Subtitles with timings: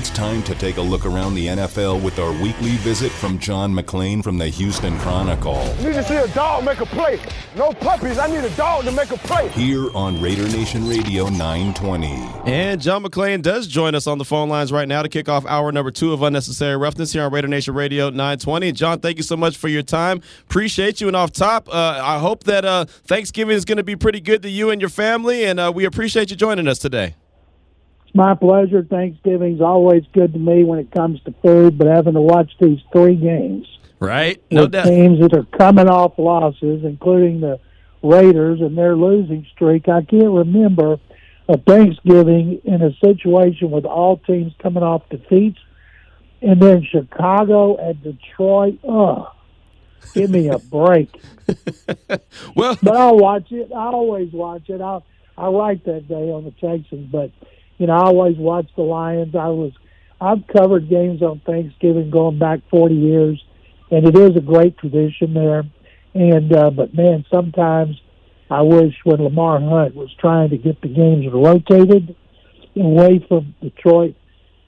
[0.00, 3.70] It's time to take a look around the NFL with our weekly visit from John
[3.70, 5.56] McClain from the Houston Chronicle.
[5.56, 7.20] I need to see a dog make a play.
[7.54, 8.16] No puppies.
[8.16, 9.50] I need a dog to make a play.
[9.50, 12.06] Here on Raider Nation Radio 920.
[12.50, 15.44] And John McClain does join us on the phone lines right now to kick off
[15.44, 18.72] hour number two of Unnecessary Roughness here on Raider Nation Radio 920.
[18.72, 20.22] John, thank you so much for your time.
[20.48, 21.08] Appreciate you.
[21.08, 24.40] And off top, uh, I hope that uh, Thanksgiving is going to be pretty good
[24.44, 25.44] to you and your family.
[25.44, 27.16] And uh, we appreciate you joining us today.
[28.10, 28.82] It's my pleasure.
[28.82, 32.80] Thanksgiving's always good to me when it comes to food, but having to watch these
[32.92, 33.68] three games.
[34.00, 34.42] Right.
[34.50, 34.86] No doubt.
[34.86, 37.60] teams that are coming off losses, including the
[38.02, 39.88] Raiders and their losing streak.
[39.88, 40.98] I can't remember
[41.48, 45.60] a Thanksgiving in a situation with all teams coming off defeats,
[46.42, 48.80] and then Chicago and Detroit.
[48.88, 49.28] Ugh,
[50.14, 51.14] give me a break.
[52.56, 53.70] well, but I'll watch it.
[53.72, 54.80] I always watch it.
[54.80, 54.98] I
[55.38, 57.30] I write that day on the Texans, but
[57.80, 59.34] you know I always watch the Lions.
[59.34, 59.72] I was
[60.20, 63.42] I've covered games on Thanksgiving going back 40 years,
[63.90, 65.64] and it is a great tradition there.
[66.12, 67.98] And uh, but man, sometimes
[68.50, 72.14] I wish when Lamar Hunt was trying to get the games rotated
[72.76, 74.14] away from Detroit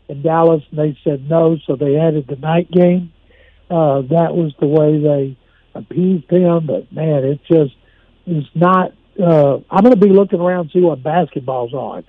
[0.09, 3.13] and Dallas, and they said no, so they added the night game.
[3.71, 5.39] Uh, that was the way they
[5.75, 6.67] appeased him.
[6.67, 7.75] But man, it just
[8.27, 8.93] is not.
[9.21, 12.05] Uh, I'm going to be looking around to see what basketball's on.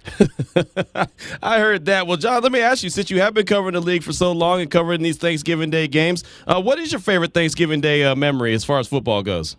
[1.44, 2.08] I heard that.
[2.08, 4.32] Well, John, let me ask you since you have been covering the league for so
[4.32, 8.16] long and covering these Thanksgiving Day games, uh, what is your favorite Thanksgiving Day uh,
[8.16, 9.58] memory as far as football goes?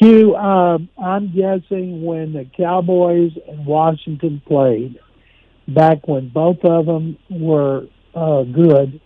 [0.00, 4.98] Q, um, I'm guessing when the Cowboys and Washington played,
[5.68, 9.00] back when both of them were uh, good,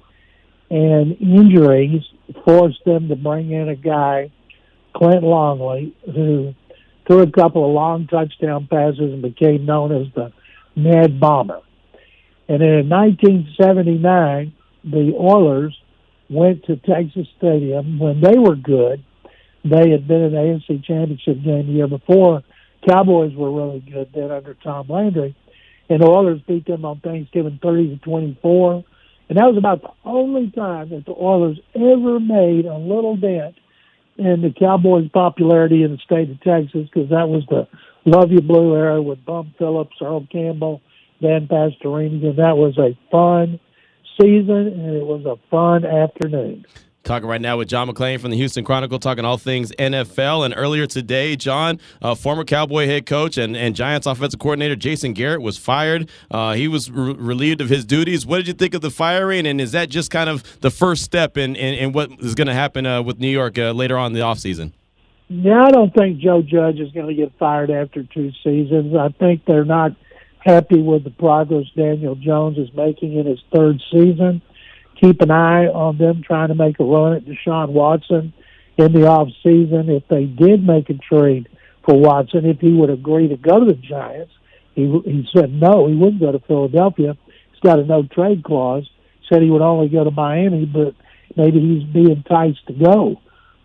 [0.71, 2.03] and injuries
[2.45, 4.31] forced them to bring in a guy,
[4.95, 6.55] Clint Longley, who
[7.07, 10.33] threw a couple of long touchdown passes and became known as the
[10.77, 11.61] Mad Bomber.
[12.49, 14.53] And in 1979,
[14.85, 15.77] the Oilers
[16.31, 19.03] went to Texas Stadium when they were good.
[19.65, 22.43] They had been in the AFC Championship game the year before.
[22.89, 25.35] Cowboys were really good then under Tom Landry,
[25.89, 28.85] and the Oilers beat them on Thanksgiving 30 to 24.
[29.31, 33.55] And that was about the only time that the Oilers ever made a little dent
[34.17, 37.67] in the Cowboys' popularity in the state of Texas because that was the
[38.05, 40.83] Love You Blue era with Bum Phillips, Earl Campbell,
[41.21, 43.59] Dan Pastorini, and that was a fun
[44.21, 46.65] season and it was a fun afternoon.
[47.05, 50.47] Talking right now with John McClain from the Houston Chronicle, talking all things NFL.
[50.47, 55.13] And earlier today, John, uh, former Cowboy head coach and, and Giants offensive coordinator Jason
[55.13, 56.09] Garrett was fired.
[56.31, 58.25] Uh, he was re- relieved of his duties.
[58.25, 59.47] What did you think of the firing?
[59.47, 62.47] And is that just kind of the first step in, in, in what is going
[62.47, 64.73] to happen uh, with New York uh, later on in the offseason?
[65.29, 68.97] Yeah, I don't think Joe Judge is going to get fired after two seasons.
[68.97, 69.93] I think they're not
[70.39, 74.41] happy with the progress Daniel Jones is making in his third season
[75.01, 78.33] keep an eye on them trying to make a run at Deshaun Watson
[78.77, 79.89] in the off season.
[79.89, 81.49] If they did make a trade
[81.85, 84.33] for Watson, if he would agree to go to the Giants,
[84.75, 87.17] he he said no, he wouldn't go to Philadelphia.
[87.51, 88.89] He's got a no trade clause.
[89.29, 90.95] Said he would only go to Miami, but
[91.37, 93.21] maybe he's being enticed to go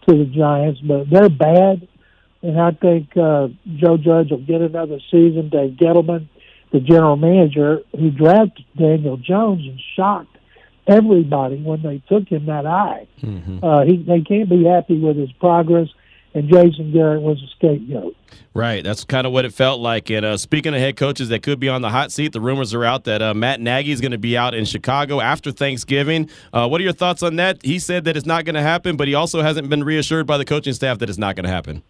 [0.08, 0.80] to the Giants.
[0.80, 1.88] But they're bad,
[2.42, 5.50] and I think uh, Joe Judge will get another season.
[5.50, 6.30] Dave Gettleman,
[6.72, 10.39] the general manager, who drafted Daniel Jones, and shocked
[10.90, 13.08] everybody when they took him that high.
[13.22, 13.64] Mm-hmm.
[13.64, 15.88] Uh, he they can't be happy with his progress,
[16.34, 18.16] and Jason Garrett was a scapegoat.
[18.54, 20.10] Right, that's kind of what it felt like.
[20.10, 22.74] And uh, speaking of head coaches that could be on the hot seat, the rumors
[22.74, 26.30] are out that uh, Matt Nagy is going to be out in Chicago after Thanksgiving.
[26.52, 27.64] Uh, what are your thoughts on that?
[27.64, 30.38] He said that it's not going to happen, but he also hasn't been reassured by
[30.38, 31.84] the coaching staff that it's not going to happen.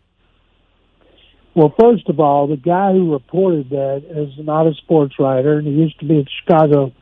[1.56, 5.68] Well, first of all, the guy who reported that is not a sports writer, and
[5.68, 6.94] he used to be at Chicago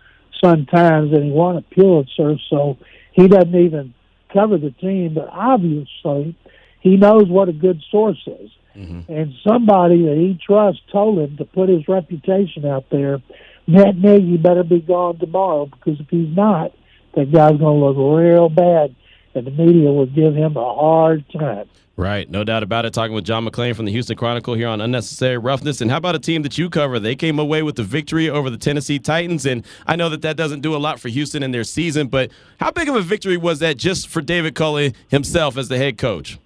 [0.44, 2.78] Sun Times, and he won a Pulitzer, so
[3.14, 3.94] he doesn't even
[4.34, 5.14] cover the team.
[5.14, 6.36] But obviously,
[6.82, 9.12] he knows what a good source is, mm-hmm.
[9.12, 13.22] and somebody that he trusts told him to put his reputation out there.
[13.68, 16.72] Matt Nagy better be gone tomorrow because if he's not,
[17.16, 18.96] that guy's going to look real bad,
[19.34, 21.68] and the media will give him a hard time.
[21.98, 22.94] Right, no doubt about it.
[22.94, 25.82] Talking with John McClain from the Houston Chronicle here on Unnecessary Roughness.
[25.82, 27.00] And how about a team that you cover?
[27.00, 29.48] They came away with the victory over the Tennessee Titans.
[29.48, 32.30] And I know that that doesn't do a lot for Houston in their season, but
[32.60, 35.98] how big of a victory was that just for David Culley himself as the head
[35.98, 36.38] coach?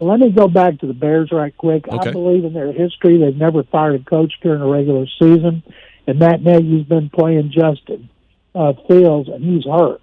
[0.00, 1.86] Well, let me go back to the Bears right quick.
[1.86, 2.08] Okay.
[2.08, 5.62] I believe in their history, they've never fired a coach during a regular season.
[6.08, 8.10] And Matt Nagy's been playing Justin
[8.52, 10.01] uh, Fields, and he's hurt.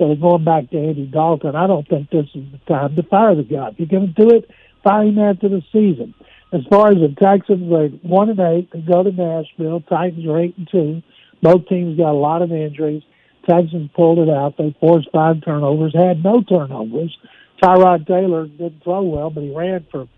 [0.00, 1.54] So going back to Andy Dalton.
[1.54, 3.68] I don't think this is the time to fire the guy.
[3.68, 4.50] If you're going to do it,
[4.82, 6.14] fire him after the season.
[6.54, 8.70] As far as the Texans, they're one and eight.
[8.72, 9.82] They go to Nashville.
[9.82, 11.02] Titans are eight and two.
[11.42, 13.02] Both teams got a lot of injuries.
[13.46, 14.56] Texans pulled it out.
[14.56, 17.14] They forced five turnovers, had no turnovers.
[17.62, 20.08] Tyrod Taylor didn't throw well, but he ran for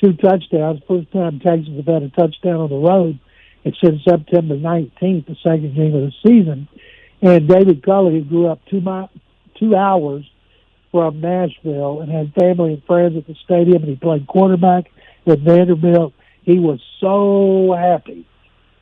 [0.00, 0.82] two touchdowns.
[0.86, 3.18] First time Texans have had a touchdown on the road.
[3.64, 6.68] It's since September 19th, the second game of the season.
[7.20, 9.08] And David Culley, who grew up two mi-
[9.62, 10.28] two hours
[10.90, 14.90] from Nashville and had family and friends at the stadium, and he played quarterback
[15.26, 16.12] at Vanderbilt.
[16.42, 18.26] He was so happy.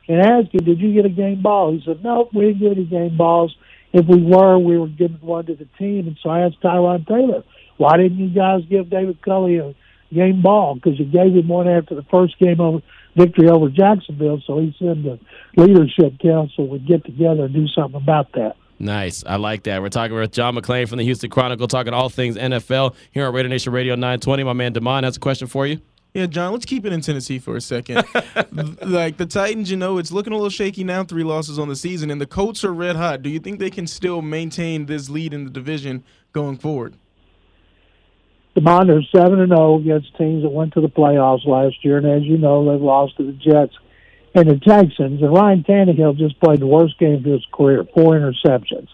[0.07, 2.71] And asked him, "Did you get a game ball?" He said, "No, we didn't get
[2.71, 3.55] any game balls.
[3.93, 7.07] If we were, we were giving one to the team." And so I asked Tyrod
[7.07, 7.43] Taylor,
[7.77, 9.73] "Why didn't you guys give David Culley a
[10.11, 10.75] game ball?
[10.75, 12.81] Because you gave him one after the first game over
[13.15, 15.19] victory over Jacksonville." So he said the
[15.55, 18.57] leadership council would get together and do something about that.
[18.81, 19.23] Nice.
[19.27, 19.79] I like that.
[19.81, 23.33] We're talking with John McClain from the Houston Chronicle, talking all things NFL here on
[23.33, 24.43] Raider Nation Radio 920.
[24.43, 25.79] My man Damon has a question for you.
[26.15, 28.03] Yeah, John, let's keep it in Tennessee for a second.
[28.81, 31.75] like the Titans, you know, it's looking a little shaky now, three losses on the
[31.75, 33.21] season, and the Colts are red hot.
[33.21, 36.03] Do you think they can still maintain this lead in the division
[36.33, 36.95] going forward?
[38.55, 42.07] The Bonders seven and zero against teams that went to the playoffs last year, and
[42.07, 43.75] as you know, they've lost to the Jets
[44.33, 45.21] and the Texans.
[45.21, 48.87] And Ryan Tannehill just played the worst game of his career, four interceptions,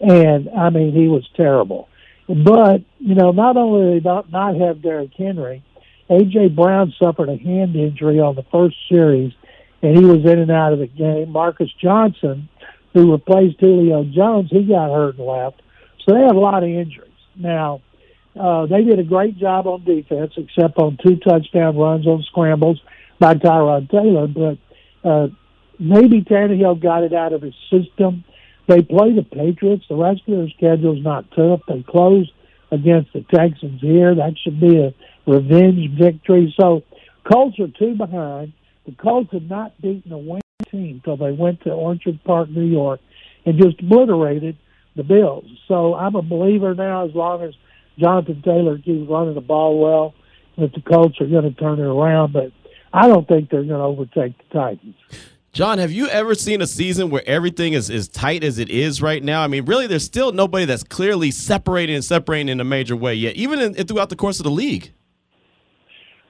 [0.00, 1.88] and I mean he was terrible.
[2.28, 5.62] But you know, not only did they not, not have Derrick Henry,
[6.10, 9.32] AJ Brown suffered a hand injury on the first series,
[9.82, 11.30] and he was in and out of the game.
[11.30, 12.48] Marcus Johnson,
[12.94, 15.62] who replaced Julio Jones, he got hurt and left.
[16.04, 17.82] So they have a lot of injuries now.
[18.38, 22.80] Uh, they did a great job on defense, except on two touchdown runs on scrambles
[23.18, 24.26] by Tyrod Taylor.
[24.26, 24.58] But
[25.08, 25.28] uh,
[25.78, 28.24] maybe Tannehill got it out of his system.
[28.66, 29.84] They play the Patriots.
[29.88, 31.60] The rest of their schedule's not tough.
[31.66, 32.30] They close
[32.70, 34.14] against the Texans here.
[34.14, 34.94] That should be a
[35.26, 36.54] revenge victory.
[36.58, 36.82] So
[37.30, 38.52] Colts are two behind.
[38.86, 42.66] The Colts have not beaten a winning team until they went to Orchard Park, New
[42.66, 43.00] York,
[43.46, 44.56] and just obliterated
[44.96, 45.46] the Bills.
[45.66, 47.54] So I'm a believer now as long as
[47.98, 50.14] Jonathan Taylor keeps running the ball well
[50.58, 52.32] that the Colts are going to turn it around.
[52.32, 52.52] But
[52.92, 54.94] I don't think they're going to overtake the Titans.
[55.52, 59.02] John, have you ever seen a season where everything is as tight as it is
[59.02, 59.42] right now?
[59.42, 63.14] I mean, really, there's still nobody that's clearly separating and separating in a major way
[63.14, 64.92] yet, even in, throughout the course of the league.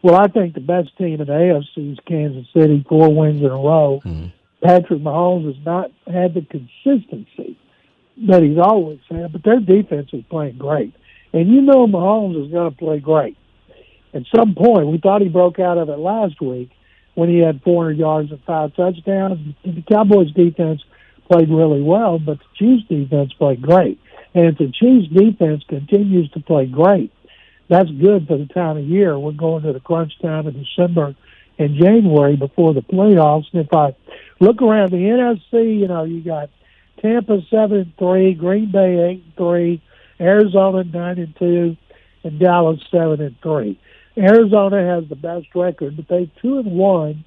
[0.03, 3.49] Well, I think the best team in the AFC is Kansas City, four wins in
[3.49, 4.01] a row.
[4.05, 4.29] Mm-hmm.
[4.65, 7.59] Patrick Mahomes has not had the consistency
[8.29, 10.95] that he's always had, but their defense is playing great.
[11.33, 13.37] And you know Mahomes is going to play great.
[14.15, 16.71] At some point, we thought he broke out of it last week
[17.15, 19.55] when he had 400 yards and five touchdowns.
[19.65, 20.83] The Cowboys defense
[21.31, 24.01] played really well, but the Chiefs defense played great.
[24.35, 27.13] And if the Chiefs defense continues to play great,
[27.69, 29.19] that's good for the time of year.
[29.19, 31.15] We're going to the crunch time of December
[31.59, 33.47] and January before the playoffs.
[33.53, 33.95] And if I
[34.41, 36.51] look around the NFC, you know, you got
[37.03, 39.83] Tampa seven and three, Green Bay eight and three,
[40.21, 41.77] Arizona nine and two,
[42.25, 43.79] and Dallas seven and three.
[44.19, 47.25] Arizona has the best record, but they two and one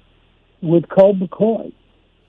[0.60, 1.72] with Colt McCoy.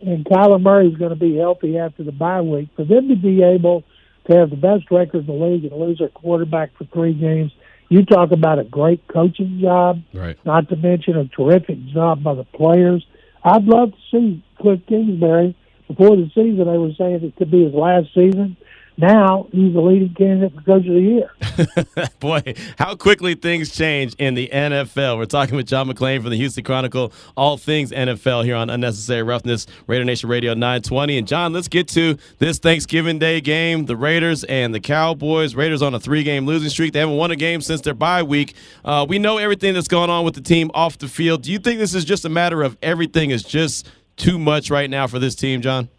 [0.01, 2.69] And Kyler Murray is going to be healthy after the bye week.
[2.75, 3.83] For them to be able
[4.27, 7.51] to have the best record in the league and lose their quarterback for three games,
[7.89, 10.37] you talk about a great coaching job, right.
[10.45, 13.05] not to mention a terrific job by the players.
[13.43, 15.55] I'd love to see Cliff Kingsbury.
[15.87, 18.57] Before the season, they were saying it could be his last season
[18.97, 21.31] now he's the leading candidate for coach of the year.
[22.19, 25.17] Boy, how quickly things change in the NFL.
[25.17, 29.23] We're talking with John McClain from the Houston Chronicle, all things NFL here on Unnecessary
[29.23, 31.17] Roughness, Raider Nation Radio 920.
[31.17, 33.85] And John, let's get to this Thanksgiving Day game.
[33.85, 35.55] The Raiders and the Cowboys.
[35.55, 36.93] Raiders on a three-game losing streak.
[36.93, 38.53] They haven't won a game since their bye week.
[38.85, 41.41] Uh, we know everything that's going on with the team off the field.
[41.41, 44.89] Do you think this is just a matter of everything is just too much right
[44.89, 45.89] now for this team, John?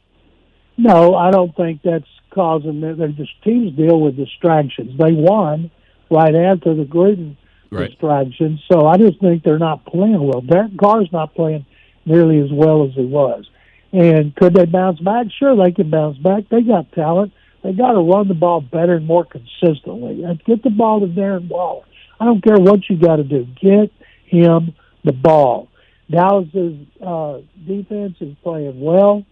[0.76, 4.99] No, I don't think that's causing their, their just teams deal with distractions.
[4.99, 5.71] They won
[6.11, 7.37] right after the Gruden
[7.71, 7.91] right.
[7.91, 10.41] distraction, so I just think they're not playing well.
[10.41, 11.64] Derek Carr's not playing
[12.05, 13.49] nearly as well as he was.
[13.93, 15.26] And could they bounce back?
[15.38, 16.49] Sure, they can bounce back.
[16.50, 17.33] They got talent.
[17.62, 20.25] They got to run the ball better and more consistently.
[20.25, 21.85] And get the ball to Darren Waller.
[22.19, 23.47] I don't care what you got to do.
[23.61, 23.93] Get
[24.26, 24.75] him
[25.05, 25.69] the ball.
[26.11, 29.25] Dallas's uh, defense is playing well.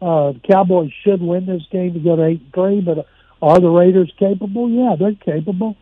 [0.00, 3.06] Uh, the Cowboys should win this game to go to eight and three, but
[3.40, 4.68] are the Raiders capable?
[4.68, 5.76] Yeah, they're capable.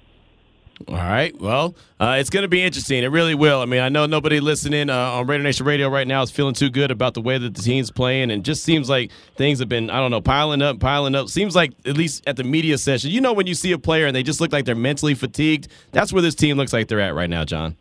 [0.88, 1.38] All right.
[1.40, 3.04] Well, uh, it's going to be interesting.
[3.04, 3.60] It really will.
[3.60, 6.54] I mean, I know nobody listening uh, on Raider Nation Radio right now is feeling
[6.54, 9.68] too good about the way that the team's playing, and just seems like things have
[9.68, 11.28] been, I don't know, piling up, piling up.
[11.28, 14.06] Seems like, at least at the media session, you know, when you see a player
[14.06, 17.00] and they just look like they're mentally fatigued, that's where this team looks like they're
[17.00, 17.76] at right now, John.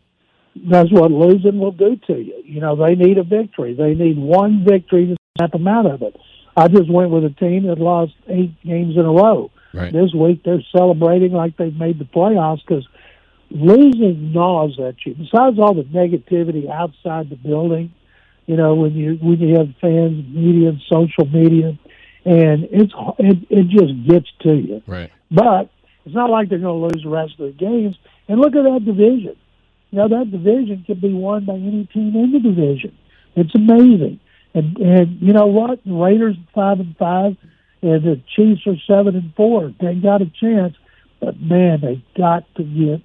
[0.55, 2.43] That's what losing will do to you.
[2.45, 3.73] You know, they need a victory.
[3.73, 6.15] They need one victory to them out of it.
[6.55, 9.49] I just went with a team that lost eight games in a row.
[9.73, 9.91] Right.
[9.91, 12.87] This week they're celebrating like they've made the playoffs because
[13.49, 15.15] losing gnaws at you.
[15.15, 17.91] Besides all the negativity outside the building,
[18.45, 21.79] you know, when you when you have fans, media, and social media,
[22.25, 24.83] and it's it, it just gets to you.
[24.85, 25.11] Right.
[25.31, 25.71] But
[26.05, 27.97] it's not like they're going to lose the rest of the games.
[28.27, 29.35] And look at that division.
[29.89, 32.95] You know, that division can be won by any team in the division.
[33.35, 34.19] It's amazing.
[34.53, 35.83] And and you know what?
[35.83, 37.37] The Raiders are five and five,
[37.81, 39.73] and the Chiefs are seven and four.
[39.79, 40.75] They got a chance,
[41.19, 43.01] but man, they got to get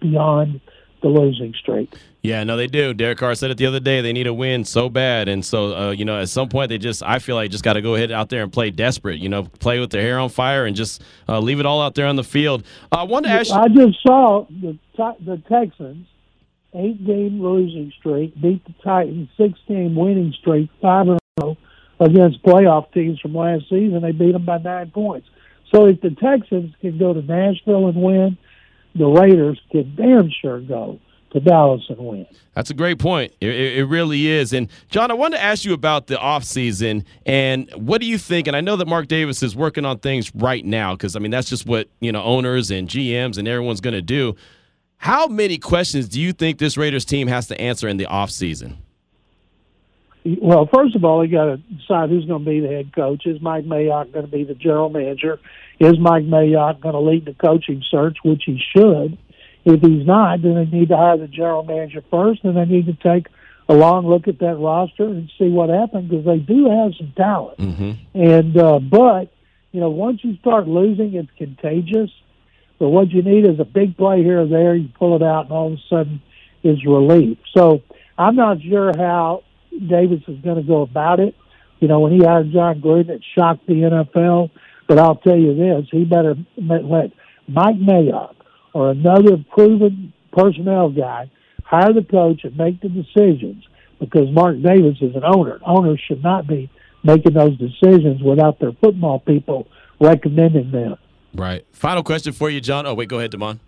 [0.00, 0.60] beyond
[1.02, 1.92] the losing streak.
[2.22, 2.94] Yeah, no, they do.
[2.94, 4.00] Derek Carr said it the other day.
[4.00, 6.78] They need a win so bad, and so uh, you know, at some point, they
[6.78, 9.18] just I feel like just got to go ahead out there and play desperate.
[9.18, 11.94] You know, play with their hair on fire and just uh, leave it all out
[11.96, 12.64] there on the field.
[12.92, 13.56] Uh, I wanted to ask you.
[13.56, 16.06] I just saw the the Texans
[16.74, 21.56] eight game losing streak beat the Titans six game winning streak five and zero
[22.00, 24.02] against playoff teams from last season.
[24.02, 25.28] They beat them by nine points.
[25.72, 28.38] So if the Texans can go to Nashville and win,
[28.94, 31.00] the Raiders can damn sure go
[31.32, 32.26] to Dallas and win.
[32.54, 33.32] That's a great point.
[33.40, 34.52] It, it, it really is.
[34.52, 38.46] And John, I wanted to ask you about the offseason and what do you think?
[38.46, 41.32] And I know that Mark Davis is working on things right now because I mean
[41.32, 44.36] that's just what you know owners and GMs and everyone's going to do.
[45.04, 48.76] How many questions do you think this Raiders team has to answer in the offseason?
[50.24, 53.26] Well, first of all, you got to decide who's going to be the head coach.
[53.26, 55.38] Is Mike Mayock going to be the general manager?
[55.78, 59.18] Is Mike Mayock going to lead the coaching search, which he should?
[59.66, 62.86] If he's not, then they need to hire the general manager first, and they need
[62.86, 63.26] to take
[63.68, 67.12] a long look at that roster and see what happened because they do have some
[67.14, 67.58] talent.
[67.58, 67.92] Mm-hmm.
[68.14, 69.30] And uh, but
[69.70, 72.08] you know, once you start losing, it's contagious.
[72.78, 74.74] But what you need is a big play here or there.
[74.74, 76.22] You pull it out, and all of a sudden,
[76.62, 77.38] is relief.
[77.56, 77.82] So
[78.18, 81.34] I'm not sure how Davis is going to go about it.
[81.80, 84.50] You know, when he hired Jon Gruden, it shocked the NFL.
[84.88, 87.10] But I'll tell you this: he better let
[87.48, 88.34] Mike Mayock
[88.72, 91.30] or another proven personnel guy
[91.64, 93.64] hire the coach and make the decisions
[94.00, 95.58] because Mark Davis is an owner.
[95.64, 96.70] Owners should not be
[97.02, 99.66] making those decisions without their football people
[100.00, 100.96] recommending them.
[101.34, 101.66] Right.
[101.72, 102.86] Final question for you, John.
[102.86, 103.60] Oh, wait, go ahead, Damon.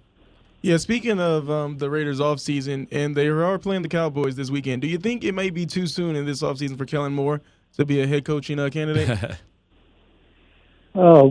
[0.63, 4.83] Yeah, speaking of um, the Raiders offseason, and they are playing the Cowboys this weekend,
[4.83, 7.41] do you think it may be too soon in this offseason for Kellen Moore
[7.77, 9.19] to be a head coaching uh, candidate?
[10.99, 11.31] Oh,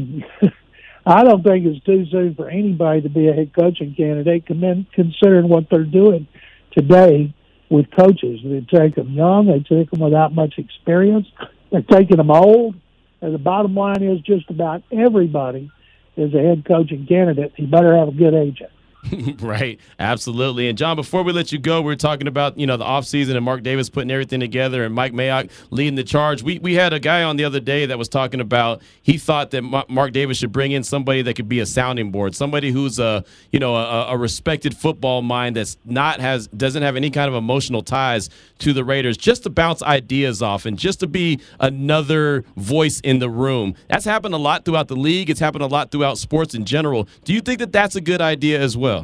[1.08, 5.50] I don't think it's too soon for anybody to be a head coaching candidate, considering
[5.50, 6.28] what they're doing
[6.72, 7.34] today
[7.70, 8.42] with coaches.
[8.44, 11.28] They take them young, they take them without much experience,
[11.72, 12.76] they're taking them old.
[13.22, 15.72] And the bottom line is just about everybody
[16.18, 17.54] is a head coaching candidate.
[17.56, 18.72] he better have a good agent.
[19.40, 20.68] right, absolutely.
[20.68, 23.36] And John, before we let you go, we are talking about you know the offseason
[23.36, 26.44] and Mark Davis putting everything together and Mike Mayock leading the charge.
[26.44, 29.52] We we had a guy on the other day that was talking about he thought
[29.52, 33.00] that Mark Davis should bring in somebody that could be a sounding board, somebody who's
[33.00, 37.30] a you know a, a respected football mind that's not has doesn't have any kind
[37.30, 41.40] of emotional ties to the Raiders, just to bounce ideas off and just to be
[41.60, 43.76] another voice in the room.
[43.90, 45.30] That's happened a lot throughout the league.
[45.30, 47.08] It's happened a lot throughout sports in general.
[47.24, 48.95] Do you think that that's a good idea as well?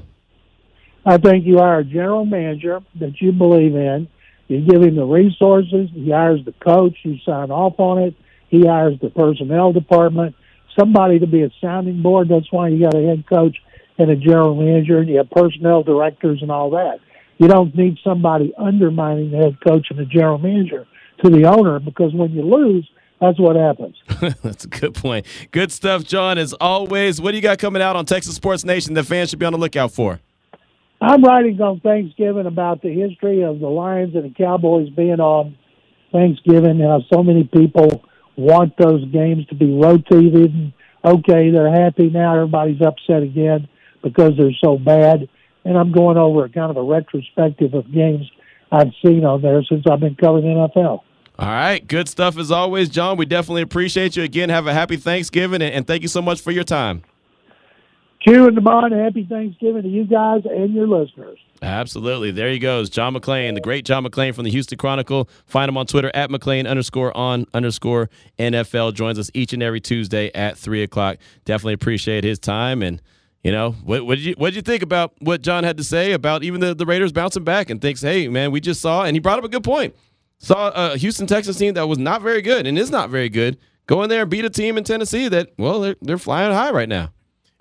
[1.06, 4.08] I think you hire a general manager that you believe in.
[4.48, 5.90] You give him the resources.
[5.94, 6.98] He hires the coach.
[7.04, 8.16] You sign off on it.
[8.50, 10.36] He hires the personnel department.
[10.78, 12.30] Somebody to be a sounding board.
[12.30, 13.58] That's why you got a head coach
[13.98, 17.00] and a general manager, and you have personnel directors and all that.
[17.38, 20.86] You don't need somebody undermining the head coach and the general manager
[21.24, 22.90] to the owner because when you lose,
[23.20, 23.96] that's what happens.
[24.44, 25.26] that's a good point.
[25.52, 26.38] Good stuff, John.
[26.38, 29.40] As always, what do you got coming out on Texas Sports Nation that fans should
[29.40, 30.20] be on the lookout for?
[31.02, 35.58] I'm writing on Thanksgiving about the history of the Lions and the Cowboys being on
[36.12, 36.80] Thanksgiving.
[36.80, 38.06] And how so many people
[38.38, 40.54] want those games to be rotated.
[40.54, 42.36] And okay, they're happy now.
[42.36, 43.68] Everybody's upset again
[44.04, 45.28] because they're so bad.
[45.66, 48.30] And I'm going over a kind of a retrospective of games
[48.72, 51.02] I've seen on there since I've been covering NFL.
[51.40, 53.18] All right, good stuff as always, John.
[53.18, 54.22] We definitely appreciate you.
[54.22, 57.02] Again, have a happy Thanksgiving, and thank you so much for your time.
[58.24, 61.40] Q and Demond, happy Thanksgiving to you guys and your listeners.
[61.64, 62.32] Absolutely.
[62.32, 62.90] There he goes.
[62.90, 65.28] John McClain, the great John McClain from the Houston Chronicle.
[65.46, 68.94] Find him on Twitter at McClain underscore on underscore NFL.
[68.94, 71.18] Joins us each and every Tuesday at 3 o'clock.
[71.46, 72.84] Definitely appreciate his time.
[72.84, 73.02] And,
[73.44, 75.84] you know, what, what did you what did you think about what John had to
[75.84, 79.04] say about even the, the Raiders bouncing back and thinks, hey, man, we just saw,
[79.04, 79.96] and he brought up a good point.
[80.38, 83.58] Saw a Houston Texas team that was not very good and is not very good.
[83.86, 86.72] Go in there and beat a team in Tennessee that, well, they're, they're flying high
[86.72, 87.12] right now.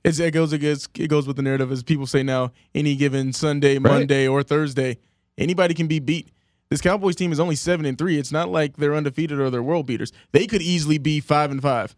[0.04, 2.52] It's, it goes against it goes with the narrative as people say now.
[2.74, 3.92] Any given Sunday, Right.
[3.92, 4.98] Monday, or Thursday,
[5.36, 6.30] anybody can be beat.
[6.70, 8.16] This Cowboys team is only seven and three.
[8.18, 10.12] It's not like they're undefeated or they're world beaters.
[10.32, 11.96] They could easily be five and five.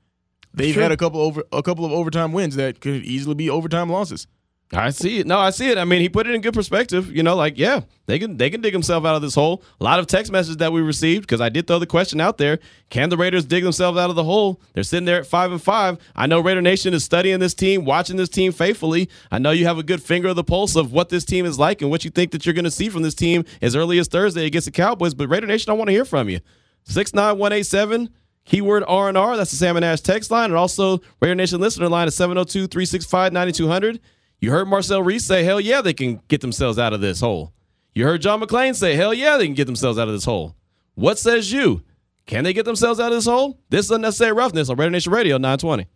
[0.54, 3.90] They've had a couple over a couple of overtime wins that could easily be overtime
[3.90, 4.26] losses.
[4.75, 5.26] I see it.
[5.26, 5.76] No, I see it.
[5.76, 7.14] I mean, he put it in good perspective.
[7.14, 9.62] You know, like yeah, they can they can dig themselves out of this hole.
[9.81, 12.38] A lot of text messages that we received because I did throw the question out
[12.38, 14.62] there: Can the Raiders dig themselves out of the hole?
[14.73, 15.99] They're sitting there at five and five.
[16.17, 19.11] I know Raider Nation is studying this team, watching this team faithfully.
[19.31, 21.59] I know you have a good finger of the pulse of what this team is
[21.59, 23.99] like and what you think that you're going to see from this team as early
[23.99, 25.12] as Thursday against the Cowboys.
[25.12, 26.41] But Raider Nation, I want to hear from you.
[26.85, 28.09] Six nine one eight seven.
[28.45, 29.37] Keyword R and R.
[29.37, 34.00] That's the Salmon Ash text line, and also Raider Nation listener line is 702-365-9200.
[34.43, 37.53] You heard Marcel Reece say, "Hell yeah, they can get themselves out of this hole."
[37.95, 40.57] You heard John McClain say, "Hell yeah, they can get themselves out of this hole."
[40.97, 41.83] What says you?
[42.27, 43.61] Can they get themselves out of this hole?
[43.71, 45.87] This is unnecessary roughness on Raider Nation Radio 920.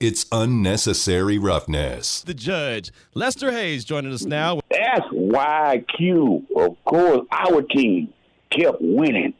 [0.00, 2.20] It's unnecessary roughness.
[2.20, 4.60] The judge, Lester Hayes, joining us now.
[4.70, 8.12] That's why Q, of course, our team
[8.50, 9.32] kept winning.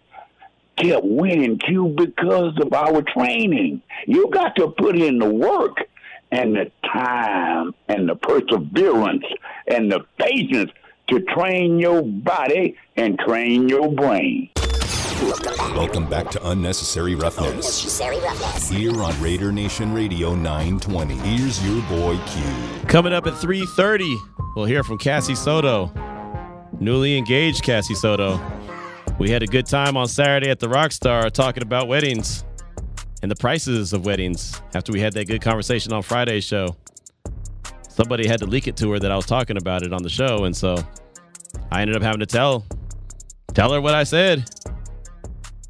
[0.78, 3.82] Kept winning, Q, because of our training.
[4.06, 5.86] You got to put in the work
[6.34, 9.24] and the time and the perseverance
[9.68, 10.70] and the patience
[11.06, 14.50] to train your body and train your brain.
[15.76, 17.52] Welcome back to Unnecessary Roughness.
[17.52, 18.68] Unnecessary roughness.
[18.68, 21.14] Here on Raider Nation Radio 920.
[21.18, 22.42] Here's your boy Q.
[22.88, 24.16] Coming up at 3:30,
[24.56, 25.92] we'll hear from Cassie Soto,
[26.80, 28.40] newly engaged Cassie Soto.
[29.20, 32.44] We had a good time on Saturday at the Rockstar talking about weddings
[33.24, 36.76] and the prices of weddings after we had that good conversation on Friday's show.
[37.88, 40.10] Somebody had to leak it to her that I was talking about it on the
[40.10, 40.76] show, and so
[41.72, 42.66] I ended up having to tell
[43.54, 44.44] tell her what I said.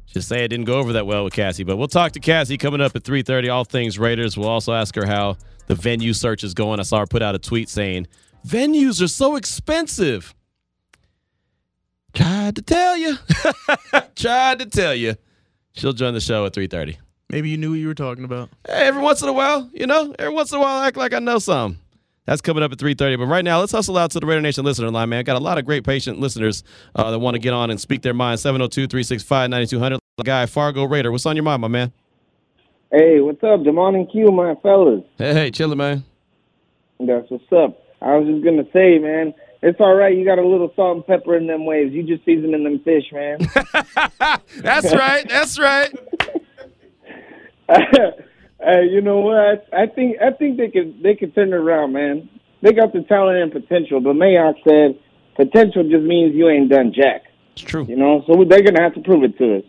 [0.05, 2.57] Just say it didn't go over that well with Cassie, but we'll talk to Cassie
[2.57, 3.49] coming up at 3:30.
[3.49, 4.35] All things Raiders.
[4.35, 6.81] We'll also ask her how the venue search is going.
[6.81, 8.07] I saw her put out a tweet saying
[8.45, 10.35] venues are so expensive.
[12.13, 13.15] Tried to tell you.
[14.17, 15.15] Tried to tell you.
[15.71, 16.97] She'll join the show at 3:30.
[17.29, 18.49] Maybe you knew what you were talking about.
[18.67, 20.97] Hey, every once in a while, you know, every once in a while, I act
[20.97, 21.79] like I know some.
[22.25, 23.17] That's coming up at 3.30.
[23.17, 25.23] But right now, let's hustle out to the Raider Nation listener line, man.
[25.23, 26.63] Got a lot of great patient listeners
[26.95, 28.39] uh, that want to get on and speak their mind.
[28.39, 29.99] 702-365-9200.
[30.23, 31.11] Guy, Fargo Raider.
[31.11, 31.91] What's on your mind, my man?
[32.91, 33.63] Hey, what's up?
[33.63, 35.03] Demon and Q, my fellas.
[35.17, 36.03] Hey, hey, chillin', man.
[36.99, 37.83] That's what's up.
[38.01, 40.15] I was just gonna say, man, it's all right.
[40.15, 41.93] You got a little salt and pepper in them waves.
[41.93, 43.39] You just seasoning them fish, man.
[44.61, 45.27] That's right.
[45.27, 45.91] That's right.
[47.69, 49.67] Hey, you know what?
[49.73, 52.29] I think I think they could they could turn it around, man.
[52.61, 54.99] They got the talent and potential, but Mayock said
[55.35, 57.23] potential just means you ain't done jack.
[57.53, 57.85] It's true.
[57.87, 59.63] You know, so they're gonna have to prove it to us.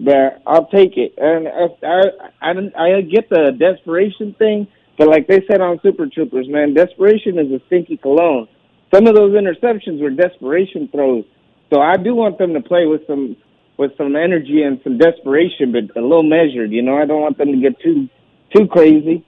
[0.00, 4.66] But I'll take it, and I I I, don't- I get the desperation thing,
[4.98, 8.48] but like they said on Super Troopers, man, desperation is a stinky cologne.
[8.92, 11.24] Some of those interceptions were desperation throws,
[11.72, 13.36] so I do want them to play with some
[13.76, 16.70] with some energy and some desperation, but a little measured.
[16.70, 18.08] You know, I don't want them to get too
[18.54, 19.24] too crazy,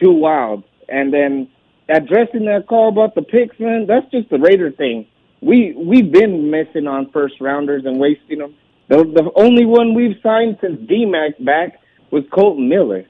[0.00, 1.48] too wild, and then
[1.88, 5.06] addressing that call about the picks, man, that's just the Raider thing.
[5.40, 8.54] We we've been missing on first rounders and wasting them.
[8.88, 13.04] The the only one we've signed since DMAC back was Kolton Miller.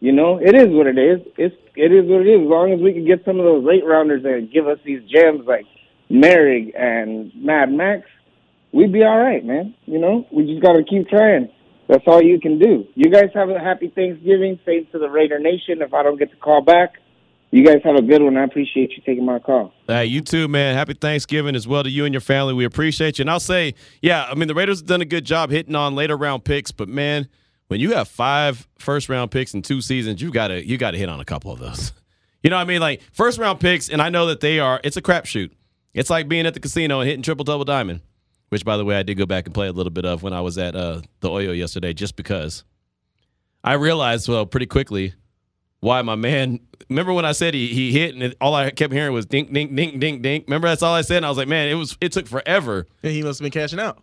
[0.00, 1.20] You know, it is what it is.
[1.36, 2.40] It's it is what it is.
[2.42, 5.02] As long as we can get some of those late rounders that give us these
[5.10, 5.66] gems like
[6.08, 8.06] Merrick and Mad Max,
[8.74, 9.74] we'd be all right, man.
[9.86, 11.48] You know, we just got to keep trying.
[11.88, 12.86] That's all you can do.
[12.94, 14.58] You guys have a happy Thanksgiving.
[14.66, 15.80] Same to the Raider Nation.
[15.80, 16.94] If I don't get to call back,
[17.50, 18.36] you guys have a good one.
[18.36, 19.72] I appreciate you taking my call.
[19.86, 20.74] Hey, you too, man.
[20.74, 22.54] Happy Thanksgiving as well to you and your family.
[22.54, 23.22] We appreciate you.
[23.22, 25.94] And I'll say, yeah, I mean, the Raiders have done a good job hitting on
[25.94, 27.28] later round picks, but man,
[27.68, 31.08] when you have five first round picks in two seasons, you gotta you gotta hit
[31.08, 31.92] on a couple of those.
[32.42, 32.82] You know what I mean?
[32.82, 35.50] Like first round picks, and I know that they are it's a crapshoot.
[35.94, 38.02] It's like being at the casino and hitting triple double diamond.
[38.50, 40.32] Which by the way I did go back and play a little bit of when
[40.32, 42.64] I was at uh, the Oyo yesterday, just because.
[43.64, 45.14] I realized well pretty quickly
[45.80, 46.60] why my man.
[46.88, 49.52] Remember when I said he he hit and it, all I kept hearing was dink
[49.52, 50.44] dink dink dink dink.
[50.46, 51.18] Remember that's all I said.
[51.18, 52.86] And I was like, man, it was it took forever.
[53.02, 54.02] And he must have been cashing out.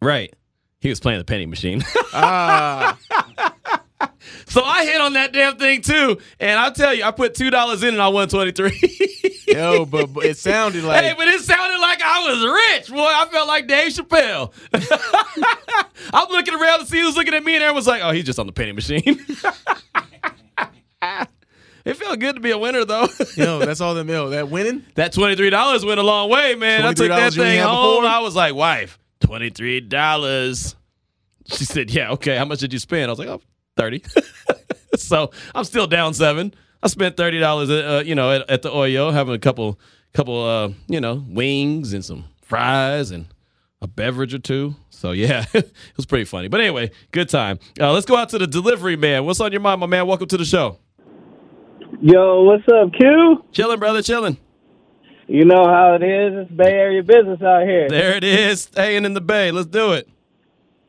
[0.00, 0.34] Right.
[0.80, 1.82] He was playing the penny machine.
[2.12, 2.98] Ah,
[4.46, 6.18] so I hit on that damn thing too.
[6.40, 8.78] And I'll tell you, I put two dollars in and I won twenty three.
[9.46, 13.04] yo, but, but it sounded like hey, but it sounded like I was rich, boy.
[13.04, 14.52] I felt like Dave Chappelle.
[16.12, 18.38] I'm looking around to see who's looking at me, and everyone's like, "Oh, he's just
[18.38, 19.02] on the penny machine."
[21.84, 23.08] it felt good to be a winner, though.
[23.36, 24.84] yo, that's all that yo, that winning.
[24.94, 26.84] That twenty three dollars went a long way, man.
[26.84, 28.04] I took that $23 you thing home.
[28.04, 30.76] I was like, "Wife, twenty three dollars."
[31.46, 32.36] She said, "Yeah, okay.
[32.36, 33.40] How much did you spend?" I was like, "Oh,
[33.76, 34.02] 30
[34.96, 36.54] so I'm still down seven.
[36.82, 39.78] I spent thirty dollars, uh, you know, at, at the Oyo, having a couple,
[40.12, 43.26] couple, uh, you know, wings and some fries and
[43.80, 44.74] a beverage or two.
[44.90, 46.48] So yeah, it was pretty funny.
[46.48, 47.58] But anyway, good time.
[47.80, 49.24] Uh, let's go out to the delivery man.
[49.24, 50.06] What's on your mind, my man?
[50.06, 50.78] Welcome to the show.
[52.00, 53.44] Yo, what's up, Q?
[53.52, 54.36] Chilling, brother, chilling.
[55.28, 56.32] You know how it is.
[56.34, 57.88] It's Bay Area business out here.
[57.88, 59.50] There it is, staying in the bay.
[59.50, 60.08] Let's do it.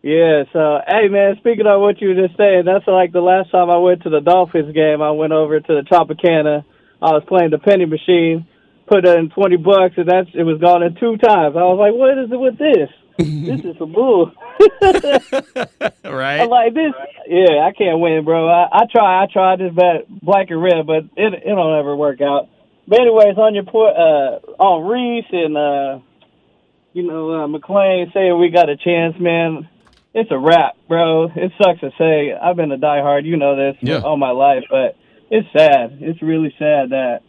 [0.03, 3.51] Yeah, so, hey, man, speaking of what you were just saying, that's like the last
[3.51, 5.01] time I went to the Dolphins game.
[5.01, 6.65] I went over to the Tropicana.
[7.01, 8.45] I was playing the penny machine,
[8.85, 11.55] put in 20 bucks, and that's it was gone in two times.
[11.55, 12.91] I was like, what is it with this?
[13.15, 14.33] this is some bull.
[16.03, 16.43] right.
[16.43, 16.91] I'm like, this,
[17.25, 18.49] yeah, I can't win, bro.
[18.49, 21.95] I, I try, I try this bet black and red, but it, it don't ever
[21.95, 22.49] work out.
[22.89, 26.03] But anyways, on your point, uh, on Reece and, uh,
[26.91, 29.69] you know, uh, McClain saying we got a chance, man
[30.13, 31.25] it's a wrap, bro.
[31.35, 32.33] It sucks to say.
[32.33, 33.99] I've been a diehard, you know this, Yeah.
[34.01, 34.95] all my life, but
[35.29, 35.97] it's sad.
[36.01, 37.21] It's really sad that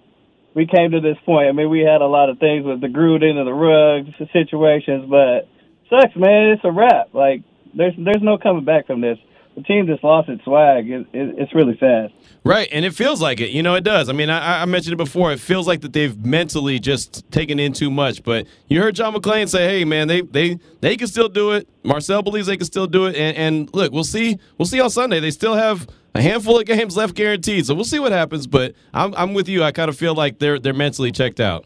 [0.54, 1.48] we came to this point.
[1.48, 5.06] I mean, we had a lot of things with the Gruden and the Ruggs situations,
[5.08, 5.48] but
[5.90, 6.50] sucks, man.
[6.50, 7.14] It's a wrap.
[7.14, 7.42] Like
[7.74, 9.18] there's there's no coming back from this.
[9.56, 10.90] The team just lost its swag.
[10.90, 12.12] It, it, it's really sad.
[12.44, 13.50] Right, and it feels like it.
[13.50, 14.08] You know, it does.
[14.08, 15.32] I mean, I, I mentioned it before.
[15.32, 18.22] It feels like that they've mentally just taken in too much.
[18.22, 21.68] But you heard John McClain say, "Hey, man, they they they can still do it."
[21.84, 23.16] Marcel believes they can still do it.
[23.16, 24.38] And, and look, we'll see.
[24.58, 25.20] We'll see on Sunday.
[25.20, 27.66] They still have a handful of games left, guaranteed.
[27.66, 28.46] So we'll see what happens.
[28.46, 29.62] But I'm I'm with you.
[29.62, 31.64] I kind of feel like they're they're mentally checked out.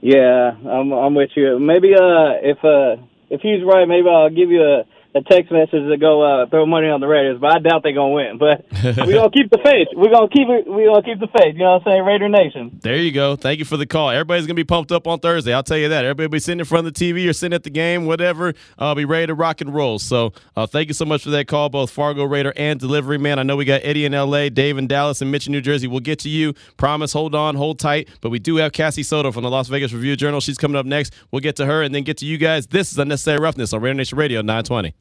[0.00, 1.58] Yeah, I'm I'm with you.
[1.58, 5.88] Maybe uh if uh if he's right, maybe I'll give you a, a text message
[5.88, 8.38] to go uh throw money on the Raiders, but I doubt they're gonna win.
[8.38, 9.88] But we're gonna keep the faith.
[9.94, 12.04] We're gonna keep it we gonna keep the faith, you know what I'm saying?
[12.04, 12.78] Raider Nation.
[12.82, 13.36] There you go.
[13.36, 14.10] Thank you for the call.
[14.10, 15.52] Everybody's gonna be pumped up on Thursday.
[15.52, 16.04] I'll tell you that.
[16.04, 18.54] Everybody be sitting in front of the TV or sitting at the game, whatever.
[18.78, 19.98] Uh, be ready to rock and roll.
[19.98, 23.38] So uh, thank you so much for that call, both Fargo Raider and Delivery Man.
[23.38, 25.86] I know we got Eddie in L.A., Dave in Dallas, and Mitch in New Jersey.
[25.86, 26.54] We'll get to you.
[26.76, 27.12] Promise.
[27.12, 27.54] Hold on.
[27.56, 28.08] Hold tight.
[28.20, 30.40] But we do have Cassie Soto from the Las Vegas Review Journal.
[30.40, 31.14] She's coming up next.
[31.30, 32.66] We'll get to her and then get to you guys.
[32.66, 34.94] This is Unnecessary Roughness on Raider Nation Radio 920.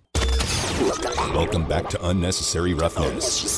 [0.78, 3.58] Welcome back to Unnecessary Roughness.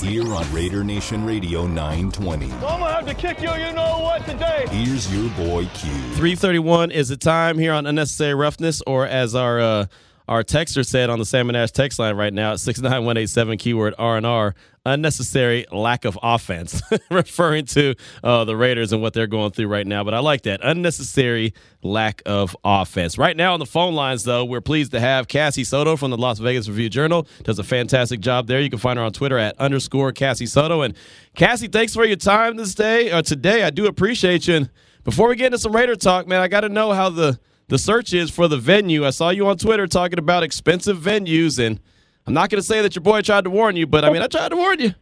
[0.00, 2.46] Here on Raider Nation Radio 920.
[2.46, 4.66] I'm gonna have to kick you, you know what, today.
[4.68, 5.90] Here's your boy Q.
[5.90, 9.86] 331 is the time here on Unnecessary Roughness, or as our uh,
[10.30, 14.54] our texter said on the Salmon Ash text line right now at 69187 keyword R&R,
[14.86, 19.86] unnecessary lack of offense, referring to uh, the Raiders and what they're going through right
[19.86, 20.04] now.
[20.04, 20.60] But I like that.
[20.62, 23.18] Unnecessary lack of offense.
[23.18, 26.16] Right now on the phone lines, though, we're pleased to have Cassie Soto from the
[26.16, 27.26] Las Vegas Review Journal.
[27.42, 28.60] Does a fantastic job there.
[28.60, 30.82] You can find her on Twitter at underscore Cassie Soto.
[30.82, 30.94] And
[31.34, 33.64] Cassie, thanks for your time this day, uh, today.
[33.64, 34.54] I do appreciate you.
[34.54, 34.70] And
[35.02, 37.78] before we get into some Raider talk, man, I got to know how the the
[37.78, 39.06] search is for the venue.
[39.06, 41.78] I saw you on Twitter talking about expensive venues, and
[42.26, 44.20] I'm not going to say that your boy tried to warn you, but I mean,
[44.20, 44.92] I tried to warn you.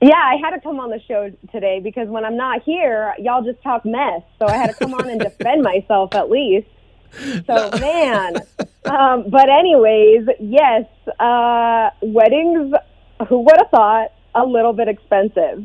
[0.00, 3.42] Yeah, I had to come on the show today because when I'm not here, y'all
[3.44, 4.22] just talk mess.
[4.38, 6.66] So I had to come on and defend myself at least.
[7.46, 8.36] So man,
[8.84, 10.84] um, but anyways, yes,
[11.18, 12.74] uh, weddings.
[13.28, 15.64] Who would have thought a little bit expensive?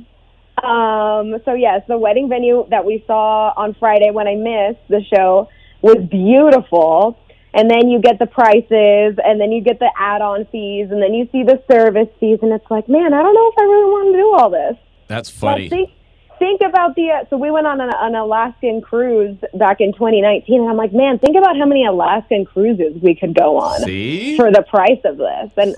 [0.63, 5.01] Um, so yes, the wedding venue that we saw on Friday when I missed the
[5.13, 5.49] show
[5.83, 7.19] was beautiful.
[7.55, 11.13] And then you get the prices, and then you get the add-on fees, and then
[11.13, 13.91] you see the service fees, and it's like, man, I don't know if I really
[13.91, 14.75] want to do all this.
[15.07, 15.69] That's But funny.
[15.69, 15.91] think,
[16.39, 17.11] think about the.
[17.11, 20.93] Uh, so we went on an, an Alaskan cruise back in 2019, and I'm like,
[20.93, 24.35] man, think about how many Alaskan cruises we could go on See?
[24.35, 25.51] for the price of this.
[25.55, 25.75] And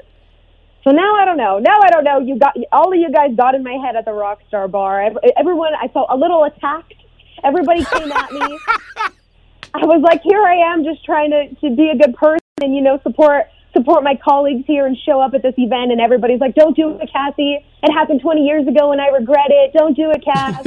[0.86, 1.60] so now I don't know.
[1.60, 2.20] Now I don't know.
[2.20, 5.12] You got all of you guys got in my head at the Rockstar Bar.
[5.36, 6.94] Everyone, I felt a little attacked.
[7.44, 8.60] Everybody came at me.
[9.82, 12.76] I was like, here I am, just trying to to be a good person and
[12.76, 15.92] you know support support my colleagues here and show up at this event.
[15.92, 17.60] And everybody's like, don't do it, Cassie.
[17.84, 19.74] It happened 20 years ago, and I regret it.
[19.74, 20.64] Don't do it, Cass.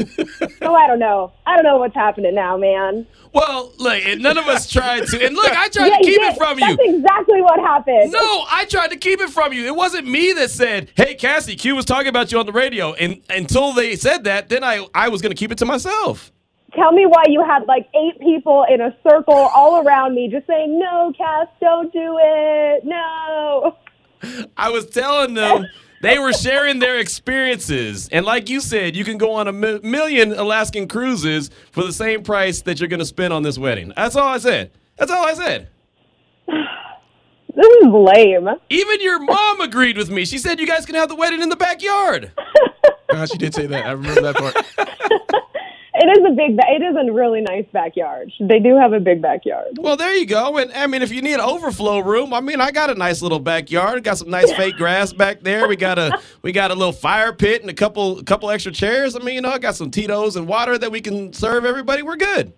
[0.58, 1.32] so I don't know.
[1.46, 3.06] I don't know what's happening now, man.
[3.32, 5.24] Well, look, none of us tried to.
[5.24, 6.66] And look, I tried Yeah, to keep it from you.
[6.66, 8.12] That's exactly what happened.
[8.12, 9.64] No, I tried to keep it from you.
[9.64, 12.92] It wasn't me that said, "Hey, Cassie, Q was talking about you on the radio."
[12.94, 16.30] And until they said that, then I I was going to keep it to myself.
[16.74, 20.46] Tell me why you had like eight people in a circle all around me just
[20.46, 22.84] saying, no, Cass, don't do it.
[22.84, 23.76] No.
[24.56, 25.66] I was telling them
[26.02, 29.80] they were sharing their experiences, and like you said, you can go on a mi-
[29.82, 33.92] million Alaskan cruises for the same price that you're going to spend on this wedding.
[33.96, 34.70] That's all I said.
[34.96, 35.68] That's all I said.
[37.54, 38.48] This is lame.
[38.70, 40.24] Even your mom agreed with me.
[40.24, 42.30] She said you guys can have the wedding in the backyard.
[43.10, 43.86] Uh, she did say that.
[43.86, 44.54] I remember that part.
[46.00, 48.30] It is a big, it is a really nice backyard.
[48.38, 49.78] They do have a big backyard.
[49.78, 50.56] Well, there you go.
[50.58, 53.40] And I mean, if you need overflow room, I mean, I got a nice little
[53.40, 54.04] backyard.
[54.04, 55.66] Got some nice fake grass back there.
[55.66, 59.16] We got a we got a little fire pit and a couple couple extra chairs.
[59.16, 62.02] I mean, you know, I got some Tito's and water that we can serve everybody.
[62.02, 62.52] We're good.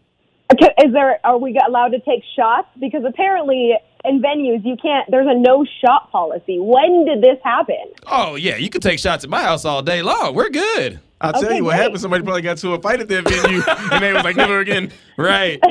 [0.52, 1.24] Okay, Is there?
[1.24, 2.68] Are we allowed to take shots?
[2.78, 3.72] Because apparently
[4.04, 5.10] in venues you can't.
[5.10, 6.58] There's a no shot policy.
[6.58, 7.76] When did this happen?
[8.06, 10.34] Oh yeah, you can take shots at my house all day long.
[10.34, 11.00] We're good.
[11.20, 11.82] I'll tell you what great.
[11.82, 12.00] happened.
[12.00, 14.90] Somebody probably got to a fight at that venue, and they was like, never again.
[15.16, 15.60] Right.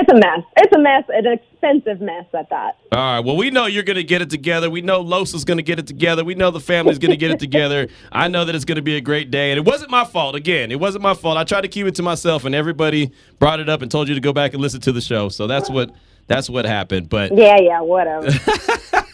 [0.00, 0.44] It's a mess.
[0.56, 1.04] It's a mess.
[1.08, 2.76] An expensive mess at that.
[2.92, 3.18] All right.
[3.18, 4.70] Well, we know you're going to get it together.
[4.70, 6.24] We know Los is going to get it together.
[6.24, 7.88] We know the family's going to get it together.
[8.12, 9.50] I know that it's going to be a great day.
[9.50, 10.36] And it wasn't my fault.
[10.36, 11.36] Again, it wasn't my fault.
[11.36, 14.14] I tried to keep it to myself, and everybody brought it up and told you
[14.14, 15.30] to go back and listen to the show.
[15.30, 15.90] So that's what
[16.28, 17.08] that's what happened.
[17.08, 18.30] But Yeah, yeah, whatever.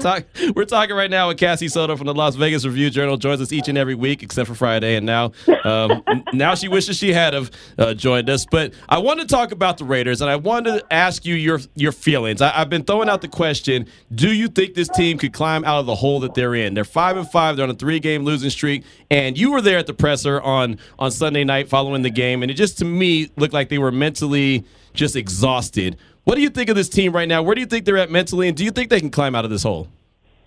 [0.00, 0.24] talk,
[0.54, 3.16] we're talking right now with Cassie Soto from the Las Vegas Review Journal.
[3.16, 5.32] Joins us each and every week, except for Friday, and now
[5.64, 8.46] um, now she wishes she had have uh, joined us.
[8.50, 11.60] But I want to talk about the Raiders, and I wanted to ask you your
[11.74, 12.40] your feelings.
[12.40, 15.80] I, I've been throwing out the question: Do you think this team could climb out
[15.80, 16.74] of the hole that they're in?
[16.74, 17.56] They're five and five.
[17.56, 20.78] They're on a three game losing streak, and you were there at the presser on
[20.98, 23.92] on Sunday night following the game, and it just to me looked like they were
[23.92, 25.96] mentally just exhausted.
[26.28, 27.42] What do you think of this team right now?
[27.42, 29.46] Where do you think they're at mentally, and do you think they can climb out
[29.46, 29.88] of this hole?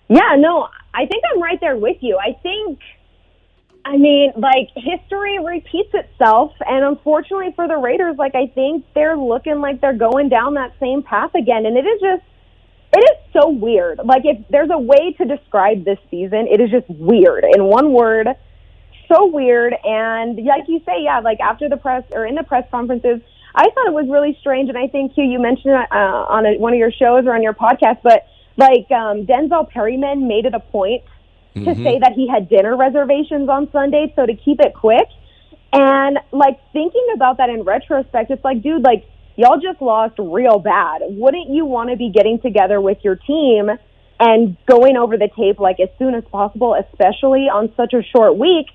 [0.08, 2.16] Yeah, no, I think I'm right there with you.
[2.24, 2.78] I think,
[3.84, 6.52] I mean, like, history repeats itself.
[6.60, 10.72] And unfortunately for the Raiders, like, I think they're looking like they're going down that
[10.78, 11.66] same path again.
[11.66, 12.22] And it is just,
[12.96, 13.98] it is so weird.
[14.04, 17.44] Like, if there's a way to describe this season, it is just weird.
[17.56, 18.28] In one word,
[19.12, 19.74] so weird.
[19.82, 23.20] And like you say, yeah, like after the press or in the press conferences,
[23.54, 24.68] I thought it was really strange.
[24.68, 27.34] And I think Hugh, you mentioned it uh, on a, one of your shows or
[27.34, 31.02] on your podcast, but like um, Denzel Perryman made it a point
[31.54, 35.06] to say that he had dinner reservations on Sunday, so to keep it quick.
[35.72, 39.04] And like thinking about that in retrospect, it's like, dude, like
[39.36, 41.02] y'all just lost real bad.
[41.02, 43.70] Wouldn't you want to be getting together with your team
[44.20, 48.36] and going over the tape like as soon as possible, especially on such a short
[48.36, 48.66] week?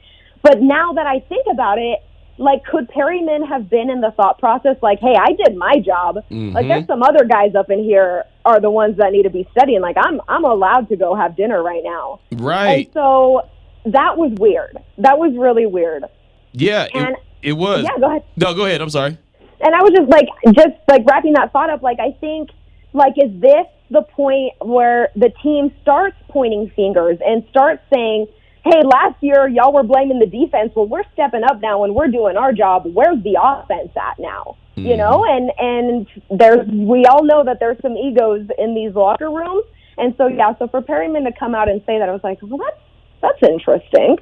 [0.41, 1.99] But now that I think about it,
[2.37, 6.15] like could Perryman have been in the thought process like, hey, I did my job.
[6.15, 6.67] Like mm-hmm.
[6.67, 9.81] there's some other guys up in here are the ones that need to be studying.
[9.81, 12.19] Like I'm I'm allowed to go have dinner right now.
[12.33, 12.85] Right.
[12.85, 13.41] And so
[13.85, 14.77] that was weird.
[14.97, 16.03] That was really weird.
[16.51, 17.83] Yeah, it, And- it was.
[17.83, 18.23] Yeah, go ahead.
[18.35, 18.81] No, go ahead.
[18.81, 19.17] I'm sorry.
[19.59, 21.81] And I was just like, just like wrapping that thought up.
[21.81, 22.49] Like, I think,
[22.93, 28.27] like, is this the point where the team starts pointing fingers and starts saying,
[28.71, 30.71] "Hey, last year y'all were blaming the defense.
[30.75, 32.83] Well, we're stepping up now and we're doing our job.
[32.85, 34.97] Where's the offense at now?" You hmm.
[34.97, 36.07] know, and and
[36.39, 39.65] there's we all know that there's some egos in these locker rooms,
[39.97, 40.53] and so yeah.
[40.59, 42.81] So for Perryman to come out and say that, I was like, well, that's
[43.21, 44.17] that's interesting.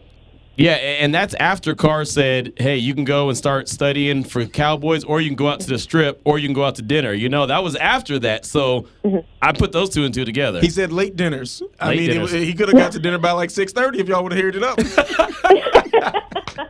[0.58, 5.04] Yeah, and that's after Carr said, "Hey, you can go and start studying for Cowboys,
[5.04, 7.14] or you can go out to the strip, or you can go out to dinner."
[7.14, 8.46] You know, that was after that.
[8.46, 9.20] So mm-hmm.
[9.42, 10.62] I put those two and two together.
[10.62, 11.62] He said late dinners.
[11.80, 12.32] I Late mean, it- dinners.
[12.32, 14.56] he could have got to dinner by like six thirty if y'all would have heard
[14.56, 14.80] it up.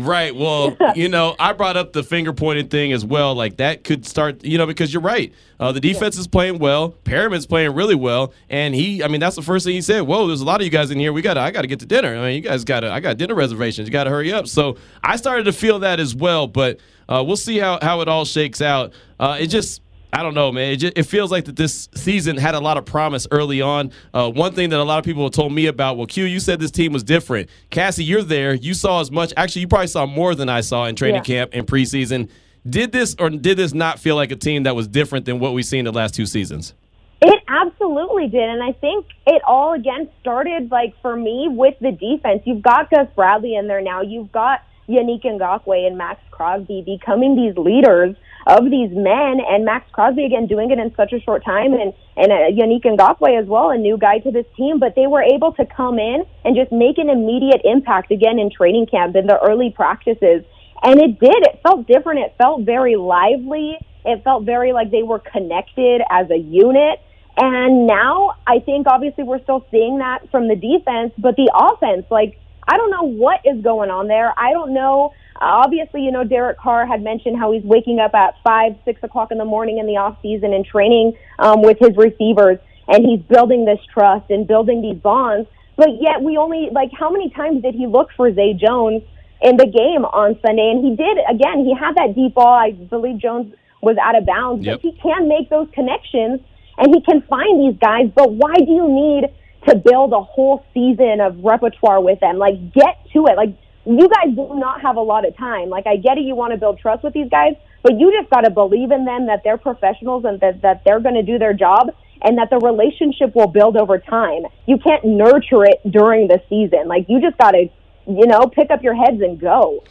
[0.04, 0.34] Right.
[0.34, 3.34] Well, you know, I brought up the finger pointing thing as well.
[3.34, 5.32] Like that could start, you know, because you're right.
[5.58, 6.90] Uh, the defense is playing well.
[6.90, 10.00] Perryman's playing really well, and he, I mean, that's the first thing he said.
[10.02, 11.12] Whoa, there's a lot of you guys in here.
[11.12, 12.16] We got, to I got to get to dinner.
[12.16, 13.86] I mean, you guys got, to I got dinner reservations.
[13.86, 14.46] You got to hurry up.
[14.48, 16.46] So I started to feel that as well.
[16.46, 18.92] But uh, we'll see how how it all shakes out.
[19.18, 19.82] Uh, it just.
[20.12, 20.72] I don't know, man.
[20.72, 23.92] It, just, it feels like that this season had a lot of promise early on.
[24.12, 26.40] Uh, one thing that a lot of people have told me about, well, Q, you
[26.40, 27.48] said this team was different.
[27.70, 28.54] Cassie, you're there.
[28.54, 29.32] You saw as much.
[29.36, 31.22] Actually, you probably saw more than I saw in training Yeah.
[31.22, 32.28] camp and preseason.
[32.68, 35.54] Did this or did this not feel like a team that was different than what
[35.54, 36.74] we've seen the last two seasons?
[37.22, 38.48] It absolutely did.
[38.48, 42.42] And I think it all again started like for me with the defense.
[42.44, 44.02] You've got Gus Bradley in there now.
[44.02, 48.16] You've got Yannick Ngakoue and Maxx Crosby becoming these leaders
[48.46, 51.92] of these men and Maxx Crosby again doing it in such a short time and
[52.16, 55.22] and uh, Yannick Ngakoue as well, a new guy to this team, but they were
[55.22, 59.26] able to come in and just make an immediate impact again in training camp in
[59.26, 60.44] the early practices.
[60.82, 61.36] And it did.
[61.48, 62.20] It felt different.
[62.20, 63.78] It felt very lively.
[64.04, 67.00] It felt very like they were connected as a unit.
[67.36, 72.06] And now I think obviously we're still seeing that from the defense, but the offense,
[72.10, 74.32] like, I don't know what is going on there.
[74.38, 75.12] I don't know.
[75.40, 79.32] Obviously, you know, Derek Carr had mentioned how he's waking up at five, six o'clock
[79.32, 83.20] in the morning in the off season and training um, with his receivers, and he's
[83.20, 85.48] building this trust and building these bonds.
[85.76, 89.02] But yet, we only like how many times did he look for Zay Jones
[89.40, 90.70] in the game on Sunday?
[90.72, 91.64] And he did again.
[91.64, 92.52] He had that deep ball.
[92.54, 94.82] I believe Jones was out of bounds, Yep.
[94.82, 96.40] but he can make those connections
[96.76, 98.10] and he can find these guys.
[98.14, 99.24] But why do you need
[99.68, 102.36] to build a whole season of repertoire with them?
[102.36, 103.36] Like, get to it.
[103.36, 105.68] Like, you guys do not have a lot of time.
[105.68, 108.30] Like, I get it, you want to build trust with these guys, but you just
[108.30, 111.38] got to believe in them that they're professionals and that, that they're going to do
[111.38, 114.42] their job and that the relationship will build over time.
[114.66, 116.88] You can't nurture it during the season.
[116.88, 117.68] Like, you just got to,
[118.06, 119.82] you know, pick up your heads and go.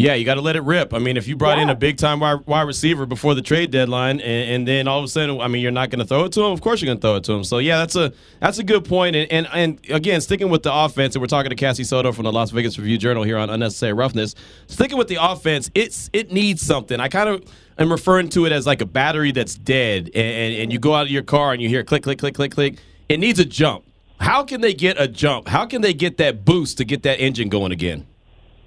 [0.00, 0.94] Yeah, you got to let it rip.
[0.94, 3.70] I mean, if you brought in a big time wide, wide receiver before the trade
[3.70, 6.24] deadline, and, and then all of a sudden, I mean, you're not going to throw
[6.24, 6.52] it to him.
[6.52, 7.44] Of course, you're going to throw it to him.
[7.44, 8.10] So yeah, that's a
[8.40, 9.14] that's a good point.
[9.14, 12.24] And, and and again, sticking with the offense, and we're talking to Cassie Soto from
[12.24, 14.34] the Las Vegas Review Journal here on unnecessary roughness.
[14.68, 16.98] Sticking with the offense, it's it needs something.
[16.98, 17.44] I kind of
[17.78, 20.94] am referring to it as like a battery that's dead, and, and, and you go
[20.94, 22.78] out of your car and you hear click, click, click, click, click.
[23.10, 23.84] It needs a jump.
[24.18, 25.46] How can they get a jump?
[25.46, 28.06] How can they get that boost to get that engine going again?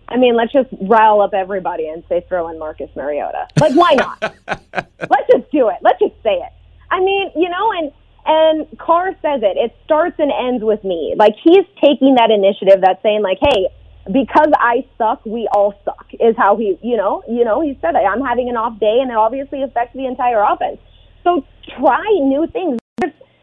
[0.07, 3.47] I mean, let's just rile up everybody and say throw in Marcus Mariota.
[3.59, 4.21] Like, why not?
[4.47, 5.77] let's just do it.
[5.81, 6.51] Let's just say it.
[6.91, 7.91] I mean, you know, and
[8.25, 9.57] and Carr says it.
[9.57, 11.15] It starts and ends with me.
[11.17, 12.81] Like he's taking that initiative.
[12.81, 13.67] That's saying like, hey,
[14.11, 16.07] because I suck, we all suck.
[16.19, 18.03] Is how he, you know, you know, he said it.
[18.05, 20.77] I'm having an off day, and it obviously affects the entire offense.
[21.23, 21.45] So
[21.79, 22.79] try new things.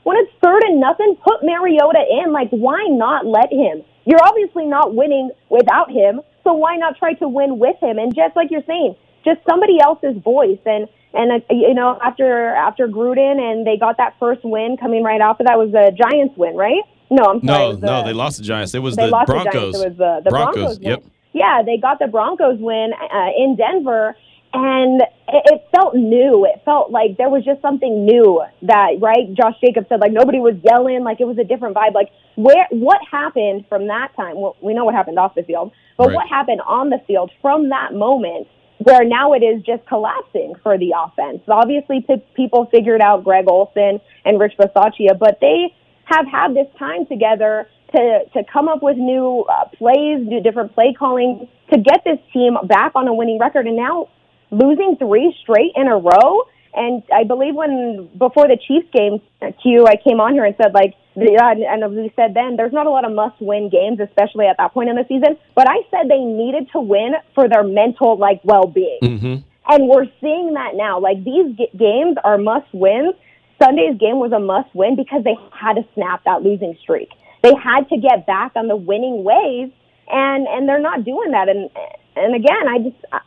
[0.03, 2.33] When it's third and nothing, put Mariota in.
[2.33, 3.85] Like, why not let him?
[4.05, 7.99] You're obviously not winning without him, so why not try to win with him?
[7.99, 10.61] And just like you're saying, just somebody else's voice.
[10.65, 15.03] And and uh, you know, after after Gruden and they got that first win coming
[15.03, 16.83] right off of that was the Giants win, right?
[17.11, 17.59] No, I'm sorry.
[17.59, 18.75] No, was no, they lost the Giants.
[18.75, 19.45] It was the Broncos.
[19.45, 19.79] the Giants.
[19.79, 20.79] It was the, the Broncos.
[20.79, 20.89] win.
[20.89, 21.05] Yep.
[21.33, 24.17] Yeah, they got the Broncos win uh, in Denver,
[24.53, 26.45] and it, it felt new.
[26.45, 29.33] It felt like there was just something new that, right?
[29.35, 31.95] Josh Jacobs said like nobody was yelling, like it was a different vibe.
[31.95, 34.41] Like where, what happened from that time?
[34.41, 36.17] Well, we know what happened off the field, but Right.
[36.17, 38.47] what happened on the field from that moment?
[38.79, 41.43] Where now it is just collapsing for the offense.
[41.47, 46.67] Obviously, p- people figured out Greg Olson and Rich Bisaccia, but they have had this
[46.79, 51.79] time together to to come up with new uh, plays, do different play calling to
[51.79, 53.67] get this team back on a winning record.
[53.67, 54.09] And now
[54.51, 56.45] losing three straight in a row.
[56.73, 60.55] And I believe when before the Chiefs game, uh, Q, I came on here and
[60.57, 64.01] said like, uh, and as we said then, there's not a lot of must-win games,
[64.01, 65.37] especially at that point in the season.
[65.55, 69.01] But I said they needed to win for their mental like well-being.
[69.03, 69.37] Mm-hmm.
[69.73, 70.99] And we're seeing that now.
[71.01, 73.15] Like these g- games are must wins.
[73.63, 77.11] Sunday's game was a must win because they had to snap that losing streak.
[77.43, 79.71] They had to get back on the winning ways,
[80.09, 81.49] and and they're not doing that.
[81.49, 81.71] And
[82.17, 83.21] and again, I just I,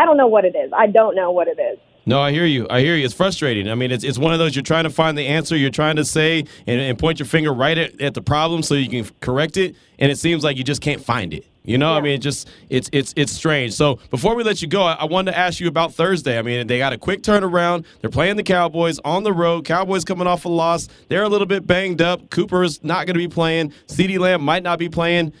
[0.00, 0.72] I don't know what it is.
[0.72, 1.78] I don't know what it is.
[2.10, 2.66] No, I hear you.
[2.68, 3.04] I hear you.
[3.04, 3.70] It's frustrating.
[3.70, 5.56] I mean, it's, it's one of those you're trying to find the answer.
[5.56, 8.74] You're trying to say and, and point your finger right at, at the problem so
[8.74, 11.46] you can correct it, and it seems like you just can't find it.
[11.62, 13.74] You know, I mean, it just it's it's it's strange.
[13.74, 16.36] So before we let you go, I, I wanted to ask you about Thursday.
[16.36, 17.84] I mean, they got a quick turnaround.
[18.00, 19.64] They're playing the Cowboys on the road.
[19.64, 20.88] Cowboys coming off a loss.
[21.06, 22.28] They're a little bit banged up.
[22.30, 23.72] Cooper's not going to be playing.
[23.86, 25.32] Ceedee Lamb might not be playing.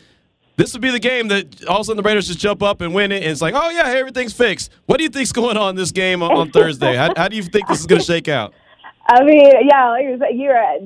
[0.60, 2.82] This would be the game that all of a sudden the Raiders just jump up
[2.82, 4.70] and win it, and it's like, oh yeah, everything's fixed.
[4.84, 6.96] What do you think's going on in this game on, on Thursday?
[6.96, 8.52] How, how do you think this is going to shake out?
[9.08, 10.76] I mean, yeah, like you're, uh,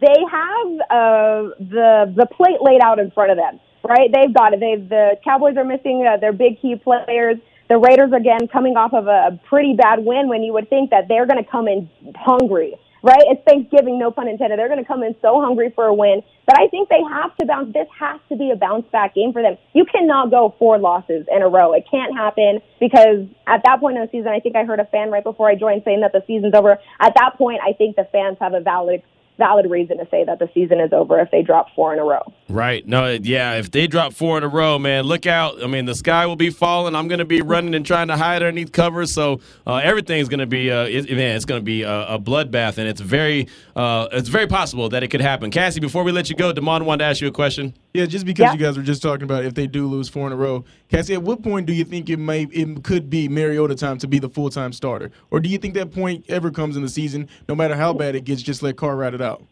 [0.00, 4.10] they have uh, the the plate laid out in front of them, right?
[4.12, 4.58] They've got it.
[4.58, 7.36] They've the Cowboys are missing uh, their big key players.
[7.68, 11.06] The Raiders again coming off of a pretty bad win when you would think that
[11.06, 13.22] they're going to come in hungry, right?
[13.28, 14.58] It's Thanksgiving, no pun intended.
[14.58, 16.22] They're going to come in so hungry for a win.
[16.46, 17.72] But I think they have to bounce.
[17.72, 19.56] This has to be a bounce back game for them.
[19.74, 21.74] You cannot go four losses in a row.
[21.74, 24.86] It can't happen because at that point in the season, I think I heard a
[24.86, 26.78] fan right before I joined saying that the season's over.
[27.00, 29.02] At that point, I think the fans have a valid
[29.38, 32.04] valid reason to say that the season is over if they drop four in a
[32.04, 32.20] row.
[32.48, 32.86] Right.
[32.86, 35.62] No, yeah, if they drop four in a row, man, look out.
[35.62, 36.94] I mean, the sky will be falling.
[36.94, 39.12] I'm going to be running and trying to hide underneath covers.
[39.12, 42.18] So uh, everything's going to be, uh, it, man, it's going to be a, a
[42.18, 42.78] bloodbath.
[42.78, 45.50] And it's very, uh, it's very possible that it could happen.
[45.50, 47.74] Cassie, before we let you go, Damon wanted to ask you a question.
[47.94, 48.52] Yeah, just because Yeah.
[48.52, 51.14] you guys were just talking about if they do lose four in a row, Cassie,
[51.14, 54.18] at what point do you think it may it could be Mariota time to be
[54.18, 57.28] the full time starter, or do you think that point ever comes in the season,
[57.48, 59.42] no matter how bad it gets, just let Carr ride it out?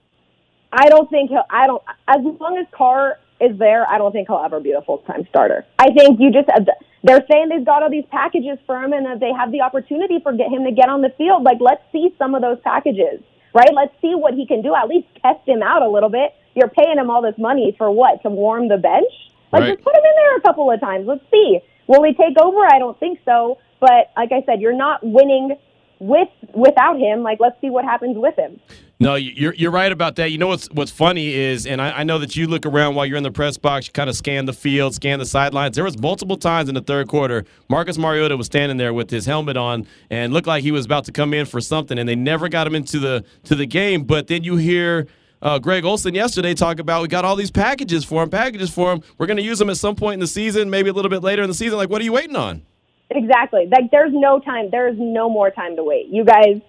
[0.73, 1.45] I don't think he'll.
[1.51, 1.83] I don't.
[2.09, 5.27] As long as Carr is there, I don't think he'll ever be a full time
[5.29, 5.65] starter.
[5.79, 6.49] I think you just.
[6.51, 6.61] Uh,
[7.03, 10.19] they're saying they've got all these packages for him, and that they have the opportunity
[10.23, 11.45] for get him to get on the field.
[11.45, 13.21] Like, let's see some of those packages,
[13.55, 13.73] right?
[13.73, 14.75] Let's see what he can do.
[14.75, 16.35] At least test him out a little bit.
[16.57, 18.23] You're paying him all this money for what?
[18.23, 19.13] To warm the bench?
[19.53, 19.73] Like, Right.
[19.75, 21.07] just put him in there a couple of times.
[21.07, 21.61] Let's see.
[21.87, 22.67] Will he take over?
[22.67, 23.59] I don't think so.
[23.79, 25.55] But like I said, you're not winning
[26.01, 27.23] with without him.
[27.23, 28.59] Like, let's see what happens with him.
[28.99, 30.33] No, you're you're right about that.
[30.33, 33.05] You know what's what's funny is, and I, I know that you look around while
[33.05, 35.75] you're in the press box, you kind of scan the field, scan the sidelines.
[35.77, 39.27] There was multiple times in the third quarter, Marcus Mariota was standing there with his
[39.27, 42.17] helmet on and looked like he was about to come in for something, and they
[42.17, 44.05] never got him into the to the game.
[44.05, 45.07] But then you hear.
[45.43, 48.93] Uh, Greg Olson yesterday talk about we got all these packages for him, packages for
[48.93, 49.03] him.
[49.19, 51.23] We're going to use them at some point in the season, maybe a little bit
[51.23, 51.77] later in the season.
[51.77, 52.63] Like, what are you waiting on?
[53.11, 53.69] Exactly.
[53.71, 54.71] Like there's no time.
[54.71, 56.07] There's no more time to wait.
[56.09, 56.61] You guys,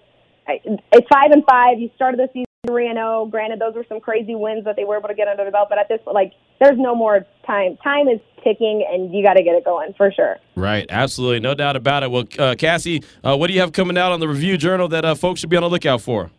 [0.47, 1.79] it's five and five.
[1.79, 3.25] You started the season three and zero.
[3.25, 5.67] Granted, those were some crazy wins that they were able to get under the belt,
[5.69, 7.77] but at this like, there's no more time.
[7.83, 10.37] Time is ticking, and you got to get it going for sure.
[10.55, 12.11] Right, absolutely, no doubt about it.
[12.11, 15.05] Well, uh, Cassie, uh, what do you have coming out on the Review Journal that
[15.05, 16.29] uh, folks should be on the lookout for?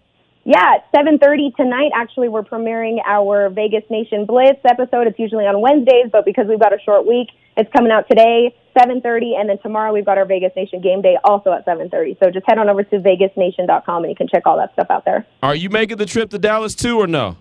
[0.48, 1.90] Yeah, at 7:30 tonight.
[1.94, 5.06] Actually, we're premiering our Vegas Nation Blitz episode.
[5.06, 7.28] It's usually on Wednesdays, but because we've got a short week,
[7.58, 11.18] it's coming out today, 7:30, and then tomorrow we've got our Vegas Nation game day
[11.22, 12.16] also at 7:30.
[12.18, 15.04] So just head on over to vegasnation.com and you can check all that stuff out
[15.04, 15.26] there.
[15.42, 17.36] Are you making the trip to Dallas too, or no?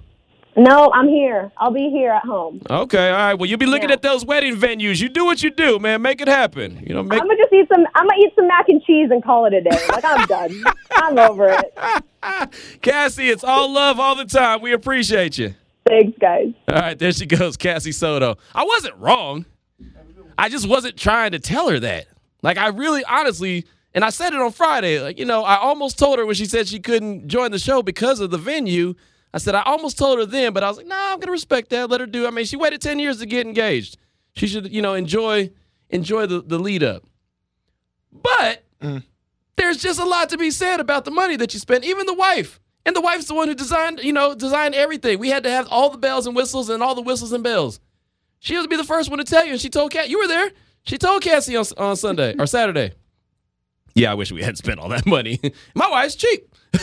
[0.58, 1.51] No, I'm here.
[1.58, 2.62] I'll be here at home.
[2.70, 3.34] Okay, all right.
[3.36, 3.93] Well, you'll be looking Yeah.
[3.95, 4.99] at those wedding venues.
[4.99, 6.01] You do what you do, man.
[6.01, 6.84] Make it happen.
[6.86, 7.22] You know, make.
[7.22, 7.86] I'm gonna just eat some.
[7.93, 9.80] I'm gonna eat some mac and cheese and call it a day.
[9.89, 10.64] Like I'm done.
[10.95, 11.74] I'm over it.
[12.82, 14.62] Cassie, it's all love all the time.
[14.62, 15.53] We appreciate you.
[15.88, 16.53] Thanks, guys.
[16.68, 18.38] All right, there she goes, Cassie Soto.
[18.55, 19.45] I wasn't wrong.
[20.38, 22.08] I just wasn't trying to tell her that.
[22.41, 24.99] Like, I really, honestly, and I said it on Friday.
[25.01, 27.82] Like, you know, I almost told her when she said she couldn't join the show
[27.82, 28.95] because of the venue.
[29.34, 31.69] I said I almost told her then, but I was like, nah, I'm gonna respect
[31.69, 31.89] that.
[31.89, 32.25] Let her do.
[32.28, 33.97] I mean, she waited ten years to get engaged.
[34.34, 35.51] She should, you know, enjoy
[35.89, 37.03] enjoy the, the lead up.
[38.11, 39.03] But mm.
[39.55, 41.84] there's just a lot to be said about the money that you spent.
[41.84, 42.59] Even the wife.
[42.86, 45.19] And the wife's the one who designed, you know, designed everything.
[45.19, 47.82] We had to have all the bells and whistles and all the whistles and bells.
[48.39, 49.51] She would be the first one to tell you.
[49.51, 50.51] And she told Cat, you were there.
[50.84, 52.93] She told Cassie on, on Sunday or Saturday.
[53.97, 55.39] Yeah, I wish we hadn't spent all that money.
[55.73, 56.53] My wife's cheap.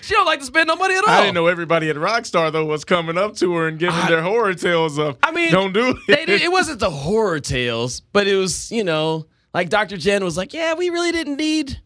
[0.00, 1.10] she don't like to spend no money at all.
[1.10, 4.22] I didn't know everybody at Rockstar though was coming up to her and giving their
[4.22, 5.18] horror tales of.
[5.22, 6.26] I mean, don't do it.
[6.26, 9.98] Did, it wasn't the horror tales, but it was, you know, like Dr.
[9.98, 11.78] Jen was like, yeah, we really didn't need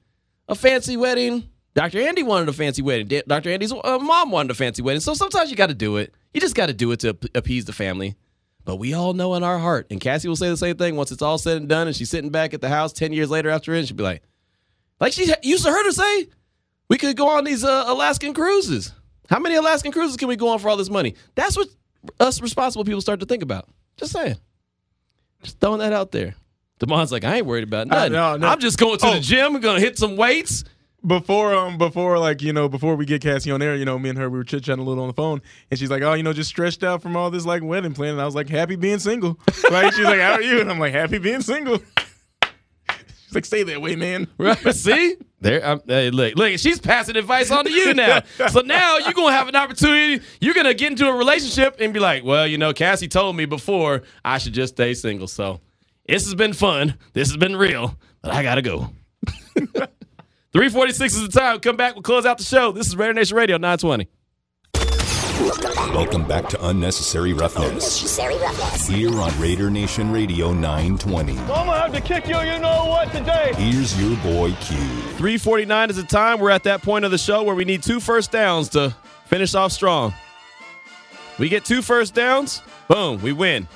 [0.48, 1.48] a fancy wedding.
[1.74, 2.00] Dr.
[2.00, 3.22] Andy wanted a fancy wedding.
[3.26, 3.50] Dr.
[3.50, 5.00] Andy's uh, mom wanted a fancy wedding.
[5.00, 6.14] So sometimes you got to do it.
[6.32, 8.14] You just got to do it to appease the family.
[8.66, 11.12] But we all know in our heart, and Cassie will say the same thing once
[11.12, 13.48] it's all said and done, and she's sitting back at the house 10 years later
[13.48, 14.22] after it, and she'll be like,
[15.00, 16.28] like she used to heard her say,
[16.88, 18.92] we could go on these uh, Alaskan cruises.
[19.30, 21.14] How many Alaskan cruises can we go on for all this money?
[21.36, 21.68] That's what
[22.18, 23.68] us responsible people start to think about.
[23.96, 24.36] Just saying.
[25.44, 26.34] Just throwing that out there.
[26.80, 28.12] Damon's like, I ain't worried about nothing.
[28.12, 28.48] no, no.
[28.48, 29.14] I'm just going to Oh.
[29.14, 29.54] the gym.
[29.54, 30.64] I'm going to hit some weights.
[31.06, 34.08] Before um before like you know before we get Cassie on air, you know me
[34.08, 35.40] and her we were chit chatting a little on the phone,
[35.70, 38.14] and she's like, oh you know just stretched out from all this like wedding planning.
[38.14, 39.38] And I was like, happy being single.
[39.70, 40.60] Like she's like, how are you?
[40.60, 41.78] And I'm like, happy being single.
[43.26, 44.28] She's like, stay that way, man.
[44.38, 44.56] Right?
[44.74, 45.16] See?
[45.40, 48.22] There, I'm, hey, look, look, she's passing advice on to you now.
[48.48, 50.24] so now you're gonna have an opportunity.
[50.40, 53.44] You're gonna get into a relationship and be like, well, you know, Cassie told me
[53.44, 55.26] before I should just stay single.
[55.26, 55.60] So
[56.08, 56.94] this has been fun.
[57.12, 58.90] This has been real, but I gotta go.
[60.56, 61.60] 346 is the time.
[61.60, 61.96] Come back.
[61.96, 62.72] We'll close out the show.
[62.72, 64.08] This is Raider Nation Radio 920.
[65.94, 68.16] Welcome back to Unnecessary Roughness.
[68.88, 71.32] Here on Raider Nation Radio 920.
[71.32, 73.52] I'm gonna have to kick you, you know what, today.
[73.58, 74.78] Here's your boy Q.
[75.18, 76.40] 349 is the time.
[76.40, 78.96] We're at that point of the show where we need two first downs to
[79.26, 80.14] finish off strong.
[81.38, 83.68] We get two first downs, boom, we win.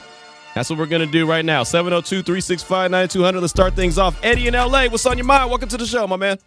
[0.54, 1.62] That's what we're going to do right now.
[1.62, 3.40] 702 365 9200.
[3.40, 4.18] Let's start things off.
[4.22, 5.48] Eddie in LA, what's on your mind?
[5.48, 6.38] Welcome to the show, my man.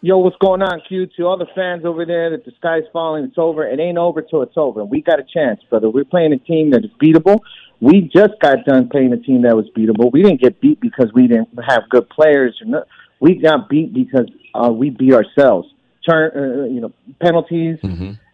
[0.00, 1.06] Yo, what's going on, Q?
[1.16, 3.66] To all the fans over there that the sky's falling, it's over.
[3.66, 4.82] It ain't over till it's over.
[4.82, 5.90] We got a chance, brother.
[5.90, 7.40] We're playing a team that is beatable.
[7.80, 10.10] We just got done playing a team that was beatable.
[10.10, 12.58] We didn't get beat because we didn't have good players.
[12.66, 12.86] Or
[13.20, 15.68] we got beat because uh, we beat ourselves.
[16.08, 17.78] Turn, uh, you know, penalties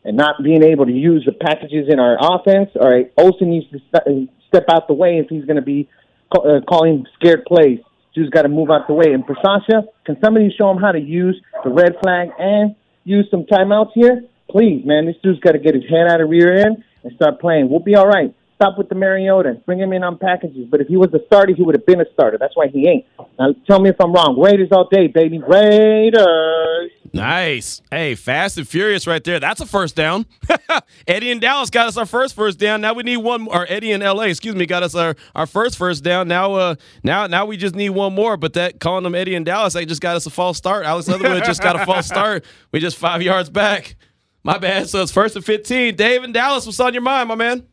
[0.05, 2.71] and not being able to use the packages in our offense.
[2.81, 5.89] All right, Olson needs to st- step out the way if he's going to be
[6.33, 7.81] ca- uh, calling scared plays.
[8.15, 9.13] Dude's got to move out the way.
[9.13, 13.45] And Bisaccia, can somebody show him how to use the red flag and use some
[13.45, 14.25] timeouts here?
[14.51, 17.41] Please, man, this dude's got to get his head out of rear end and start
[17.41, 17.71] playing.
[17.71, 18.35] We'll be all right.
[18.61, 19.55] Stop with the Mariota.
[19.65, 20.67] Bring him in on packages.
[20.71, 22.37] But if he was a starter, he would have been a starter.
[22.39, 23.07] That's why he ain't.
[23.39, 24.39] Now, tell me if I'm wrong.
[24.39, 25.39] Raiders all day, baby.
[25.39, 26.91] Raiders.
[27.15, 27.81] Nice.
[27.91, 29.41] Hey, fast and furious right there.
[29.41, 30.27] That's a first down.
[31.09, 32.83] Eddie in Dallas got us our first first down.
[32.83, 33.63] Now we need one more.
[33.63, 36.29] Or Eddie in LA, excuse me, got us our, our first first down.
[36.29, 38.37] Now uh now now we just need one more.
[38.37, 40.85] But that calling them Eddie in Dallas, they just got us a false start.
[40.85, 42.45] Alex Leatherwood just got a false start.
[42.73, 43.97] We just five yards back.
[44.45, 44.91] My bad.
[44.91, 45.97] So it's first and fifteen.
[45.97, 47.67] Dave in Dallas, what's on your mind, my man?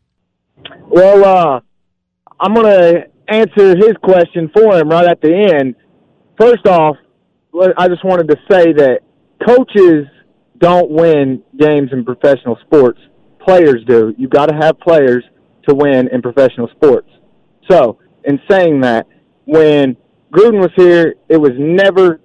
[0.97, 1.59] Well, uh,
[2.39, 5.75] I'm going to answer his question for him right at the end.
[6.39, 6.95] First off,
[7.77, 9.01] I just wanted to say that
[9.47, 10.07] coaches
[10.57, 12.99] don't win games in professional sports.
[13.45, 14.15] Players do.
[14.17, 15.23] You got to have players
[15.69, 17.11] to win in professional sports.
[17.69, 19.05] So, in saying that,
[19.45, 19.97] when
[20.33, 22.21] Gruden was here, it was never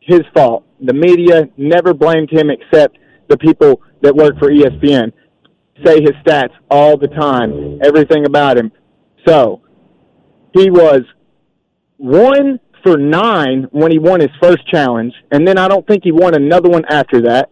[0.00, 0.64] his fault.
[0.80, 2.96] The media never blamed him except
[3.28, 5.12] the people that work for ESPN
[5.84, 8.70] say his stats all the time, everything about him.
[9.26, 9.62] So
[10.52, 11.02] he was
[11.96, 16.12] one for nine when he won his first challenge, and then I don't think he
[16.12, 17.50] won another one after that.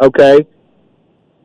[0.00, 0.46] Okay.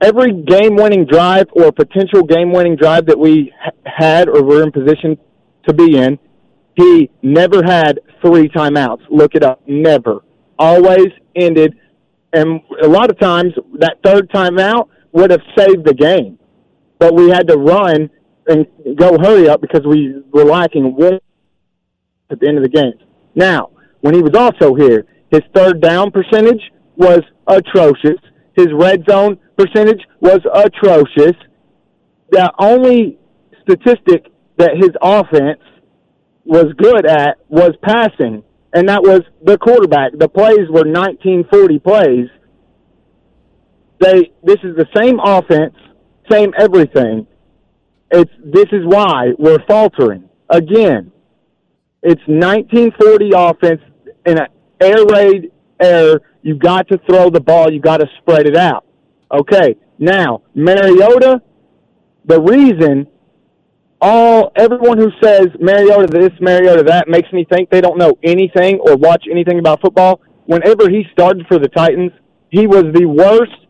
[0.02, 3.54] every game-winning drive or potential game-winning drive that we
[3.86, 5.18] had or were in position
[5.68, 6.20] to be in,
[6.76, 9.02] he never had three timeouts.
[9.10, 9.62] Look it up.
[9.68, 10.20] Never.
[10.60, 11.78] Always ended,
[12.34, 16.38] and a lot of times that third timeout would have saved the game,
[17.00, 18.10] but we had to run
[18.48, 21.20] and go hurry up because we were lacking one
[22.30, 22.94] at the end of the game.
[23.34, 23.70] Now,
[24.02, 26.62] when he was also here, his third down percentage
[26.98, 28.20] was atrocious.
[28.56, 31.36] His red zone percentage was atrocious.
[32.32, 33.18] The only
[33.64, 35.62] statistic that his offense
[36.44, 38.44] was good at was passing,
[38.74, 40.12] and that was the quarterback.
[40.18, 42.28] The plays were 1940 plays.
[44.00, 45.76] They this is the same offense,
[46.30, 47.28] same everything.
[48.12, 51.12] It's this is why we're faltering again.
[52.04, 53.82] It's 1940 offense
[54.26, 54.48] in an
[54.82, 56.22] air raid air.
[56.42, 57.72] You've got to throw the ball.
[57.72, 58.86] You've got to spread it out.
[59.32, 59.76] Okay.
[59.98, 61.42] Now Mariota,
[62.26, 63.08] the reason
[64.02, 68.80] all everyone who says Mariota this, Mariota that makes me think they don't know anything
[68.80, 70.22] or watch anything about football.
[70.46, 72.12] Whenever he started for the Titans,
[72.50, 73.65] he was the worst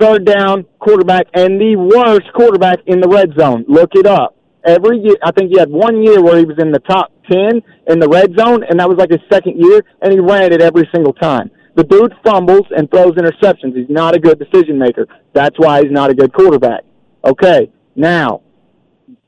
[0.00, 3.64] third down quarterback and the worst quarterback in the red zone.
[3.68, 4.36] Look it up.
[4.64, 7.62] Every year, I think he had one year where he was in the top 10
[7.88, 10.60] in the red zone, and that was like his second year, and he ran it
[10.60, 11.50] every single time.
[11.76, 13.76] The dude fumbles and throws interceptions.
[13.76, 15.06] He's not a good decision maker.
[15.32, 16.82] That's why he's not a good quarterback.
[17.24, 18.42] Okay, now,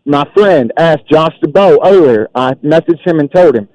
[0.05, 2.29] my friend asked Josh Dubow earlier.
[2.35, 3.69] I messaged him and told him,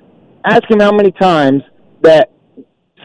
[0.45, 1.64] ask him how many times
[2.02, 2.32] that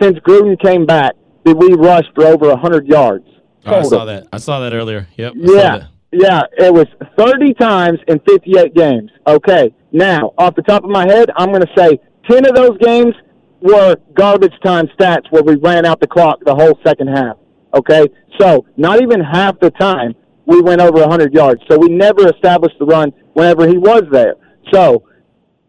[0.01, 1.15] since Gruden came back
[1.45, 3.27] did we rush for over 100 yards.
[3.67, 4.27] Oh, I saw that.
[4.33, 5.07] I saw that earlier.
[5.17, 5.33] Yep.
[5.37, 6.87] I Yeah, yeah, it was
[7.17, 9.11] 30 times in 58 games.
[9.27, 11.99] Okay, now, off the top of my head, I'm going to say
[12.29, 13.15] 10 of those games
[13.61, 17.37] were garbage time stats where we ran out the clock the whole second half.
[17.75, 18.07] Okay,
[18.39, 20.15] so not even half the time
[20.47, 21.63] we went over 100 yards.
[21.71, 24.35] So we never established the run whenever he was there.
[24.73, 25.05] So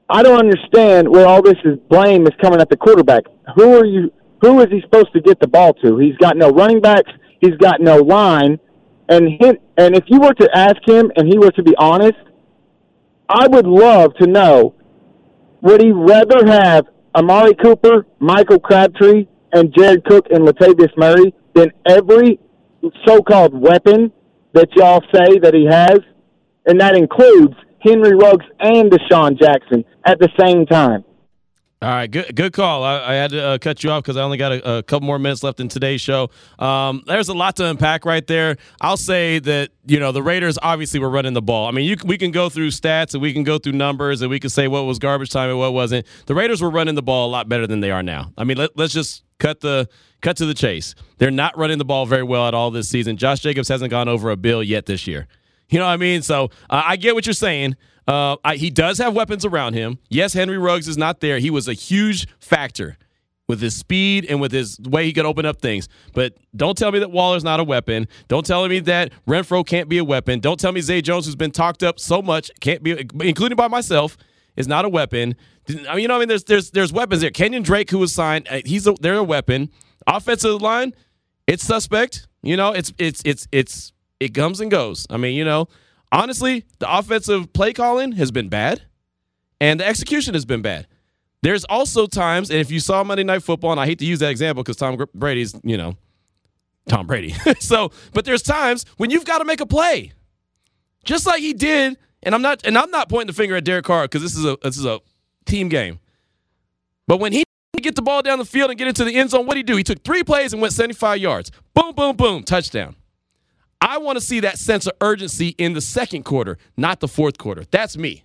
[0.10, 3.24] I don't understand where all this is blame is coming at the quarterback.
[3.56, 4.12] Who are you?
[4.42, 5.98] Who is he supposed to get the ball to?
[5.98, 7.12] He's got no running backs.
[7.44, 8.58] He's got no line.
[9.10, 12.18] And him, and if you were to ask him, and he were to be honest,
[13.28, 14.76] I would love to know:
[15.62, 21.72] Would he rather have Amari Cooper, Michael Crabtree, and Jared Cook and Latavius Murray than
[21.86, 22.40] every
[23.06, 24.12] so-called weapon
[24.54, 26.00] that y'all say that he has,
[26.66, 31.04] and that includes Henry Ruggs and DeSean Jackson at the same time?
[31.84, 32.82] All right, good good call.
[32.82, 35.06] I, I had to uh, cut you off because I only got a, a couple
[35.06, 36.30] more minutes left in today's show.
[36.58, 38.56] Um, there's a lot to unpack right there.
[38.80, 41.68] I'll say that you know the Raiders obviously were running the ball.
[41.68, 44.32] I mean, you, we can go through stats and we can go through numbers and
[44.32, 46.08] we can say what was garbage time and what wasn't.
[46.26, 48.32] The Raiders were running the ball a lot better than they are now.
[48.38, 49.90] I mean, let, let's just cut the
[50.22, 50.96] cut to the chase.
[51.18, 53.18] They're not running the ball very well at all this season.
[53.18, 55.28] Josh Jacobs hasn't gone over a bill yet this year.
[55.68, 56.22] You know what I mean?
[56.22, 57.76] So uh, I get what you're saying.
[58.08, 60.00] Uh, I, he does have weapons around him.
[60.10, 61.40] Yes, Henry Ruggs is not there.
[61.40, 62.98] He was a huge factor
[63.48, 65.90] with his speed and with his way he could open up things.
[66.14, 68.08] But don't tell me that Waller's not a weapon.
[68.28, 70.40] Don't tell me that Renfrow can't be a weapon.
[70.40, 73.68] Don't tell me Zay Jones, who's been talked up so much, can't be, including by
[73.68, 74.18] myself,
[74.56, 75.36] is not a weapon.
[75.70, 77.32] I mean, you know, I mean, there's there's there's weapons there.
[77.32, 79.70] Kenyan Drake, who was signed, uh, he's a, they're a weapon.
[80.06, 80.94] Offensive line,
[81.48, 82.28] it's suspect.
[82.42, 85.08] You know, it's it's it's it's it comes and goes.
[85.10, 85.68] I mean, you know,
[86.14, 88.84] honestly, the offensive play calling has been bad,
[89.60, 90.88] and the execution has been bad.
[91.42, 94.20] There's also times, and if you saw Monday Night Football, and I hate to use
[94.20, 95.98] that example because Tom Brady's, you know,
[96.88, 97.36] Tom Brady.
[97.60, 100.14] so, but there's times when you've got to make a play,
[101.04, 101.98] just like he did.
[102.26, 104.46] And I'm not, and I'm not pointing the finger at Derek Carr because this is
[104.46, 105.02] a this is a
[105.46, 106.00] team game.
[107.06, 107.44] But when he
[107.82, 109.64] get the ball down the field and get into the end zone, what did he
[109.64, 109.76] do?
[109.76, 111.52] He took three plays and went 75 yards.
[111.74, 112.96] Boom, boom, boom, touchdown.
[113.84, 117.38] I want to see that sense of urgency in the second quarter, not the fourth
[117.38, 117.66] quarter.
[117.70, 118.24] That's me.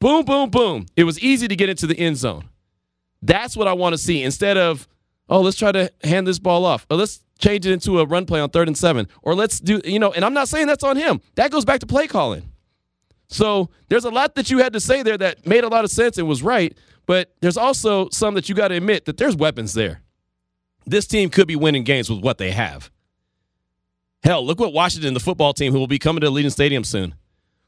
[0.00, 0.86] Boom, boom, boom.
[0.96, 2.48] It was easy to get into the end zone.
[3.20, 4.88] That's what I want to see instead of,
[5.28, 6.86] oh, let's try to hand this ball off.
[6.90, 9.06] Or let's change it into a run play on third and seven.
[9.20, 11.20] Or let's do, you know, and I'm not saying that's on him.
[11.34, 12.50] That goes back to play calling.
[13.28, 15.90] So there's a lot that you had to say there that made a lot of
[15.90, 16.74] sense and was right.
[17.04, 20.00] But there's also some that you got to admit that there's weapons there.
[20.86, 22.90] This team could be winning games with what they have.
[24.24, 26.82] Hell, look what Washington, the football team, who will be coming to the Allegiant Stadium
[26.82, 27.14] soon.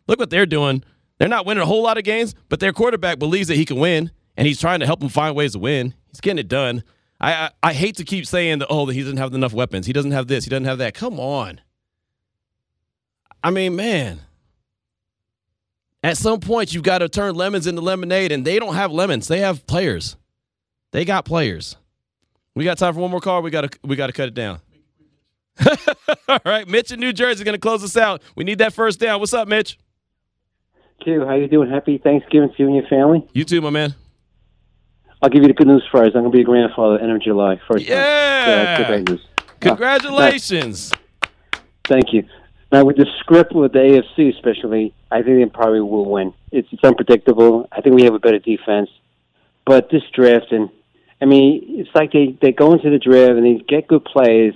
[0.09, 0.83] Look what they're doing.
[1.19, 3.77] They're not winning a whole lot of games, but their quarterback believes that he can
[3.77, 5.95] win, and he's trying to help them find ways to win.
[6.09, 6.83] He's getting it done.
[7.21, 8.69] I I, I hate to keep saying that.
[8.71, 9.87] Oh, that he doesn't have enough weapons.
[9.87, 10.45] He doesn't have this.
[10.45, 10.95] He doesn't have that.
[10.95, 11.61] Come on.
[13.45, 14.21] I mean, man.
[16.03, 19.29] At some point, you've got to turn lemons into lemonade, and they don't have lemons.
[19.29, 20.17] They have players.
[20.93, 21.77] They got players.
[22.55, 23.43] We got time for one more call.
[23.43, 24.61] We got to we got to cut it down.
[26.29, 28.23] All right, Mitch in New Jersey is going to close us out.
[28.35, 29.21] We need that first down.
[29.21, 29.79] What's up, Mitch?
[31.03, 31.71] Q, how you doing?
[31.71, 33.27] Happy Thanksgiving to you and your family.
[33.33, 33.95] You too, my man.
[35.23, 36.15] I'll give you the good news first.
[36.15, 37.61] I'm going to be a grandfather at the end of July.
[37.69, 38.77] First Yeah.
[38.77, 38.85] time.
[38.85, 39.27] Uh, great news.
[39.61, 40.93] Congratulations.
[41.85, 42.25] Thank you.
[42.73, 46.35] Now, with the script with the AFC, especially, I think they probably will win.
[46.51, 47.69] It's, it's unpredictable.
[47.73, 48.91] I think we have a better defense.
[49.65, 50.69] But this drafting,
[51.21, 54.55] I mean, it's like they, they go into the draft and they get good players,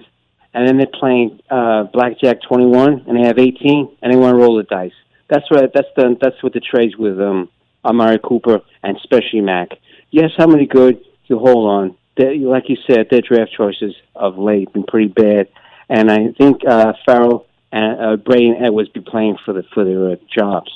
[0.52, 4.36] and then they're playing uh, blackjack 21, and they have 18, and they want to
[4.36, 4.92] roll the dice.
[5.28, 7.48] That's what that's the that's what the trades with um
[7.84, 9.68] Amari Cooper and especially Mack.
[10.10, 11.00] Yes, how many good?
[11.26, 11.96] You hold on.
[12.16, 15.48] They, like you said, their draft choices of late been pretty bad,
[15.88, 19.84] and I think uh, Ferrell and uh, Bray and Edwards be playing for the for
[19.84, 20.70] their uh, jobs.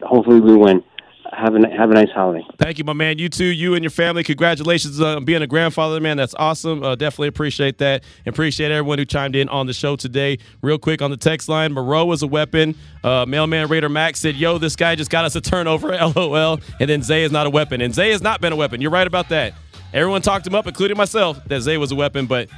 [0.00, 0.84] Hopefully, we win.
[1.32, 2.44] Have a have a nice holiday.
[2.58, 3.18] Thank you, my man.
[3.18, 3.44] You too.
[3.44, 4.24] You and your family.
[4.24, 6.16] Congratulations on being a grandfather, man.
[6.16, 6.82] That's awesome.
[6.82, 8.04] Uh, definitely appreciate that.
[8.26, 10.38] Appreciate everyone who chimed in on the show today.
[10.62, 12.74] Real quick on the text line, Moreau is a weapon.
[13.04, 16.60] Uh, Mailman Raider Max said, "Yo, this guy just got us a turnover." LOL.
[16.80, 18.80] And then Zay is not a weapon, and Zay has not been a weapon.
[18.80, 19.54] You're right about that.
[19.92, 22.48] Everyone talked him up, including myself, that Zay was a weapon, but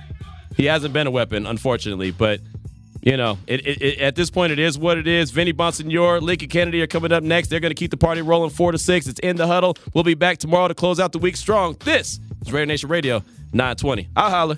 [0.57, 2.11] he hasn't been a weapon, unfortunately.
[2.11, 2.41] But
[3.03, 5.33] you know, it, it, it, at this point, it is what it is.
[5.33, 7.49] Vinny Bonsignore, Lincoln Kennedy are coming up next.
[7.49, 9.07] They're going to keep the party rolling four to six.
[9.09, 9.77] It's in the huddle.
[9.93, 11.77] We'll be back tomorrow to close out the week strong.
[11.81, 13.19] This is Raider Nation Radio
[13.53, 14.09] 920.
[14.17, 14.57] I'll holler.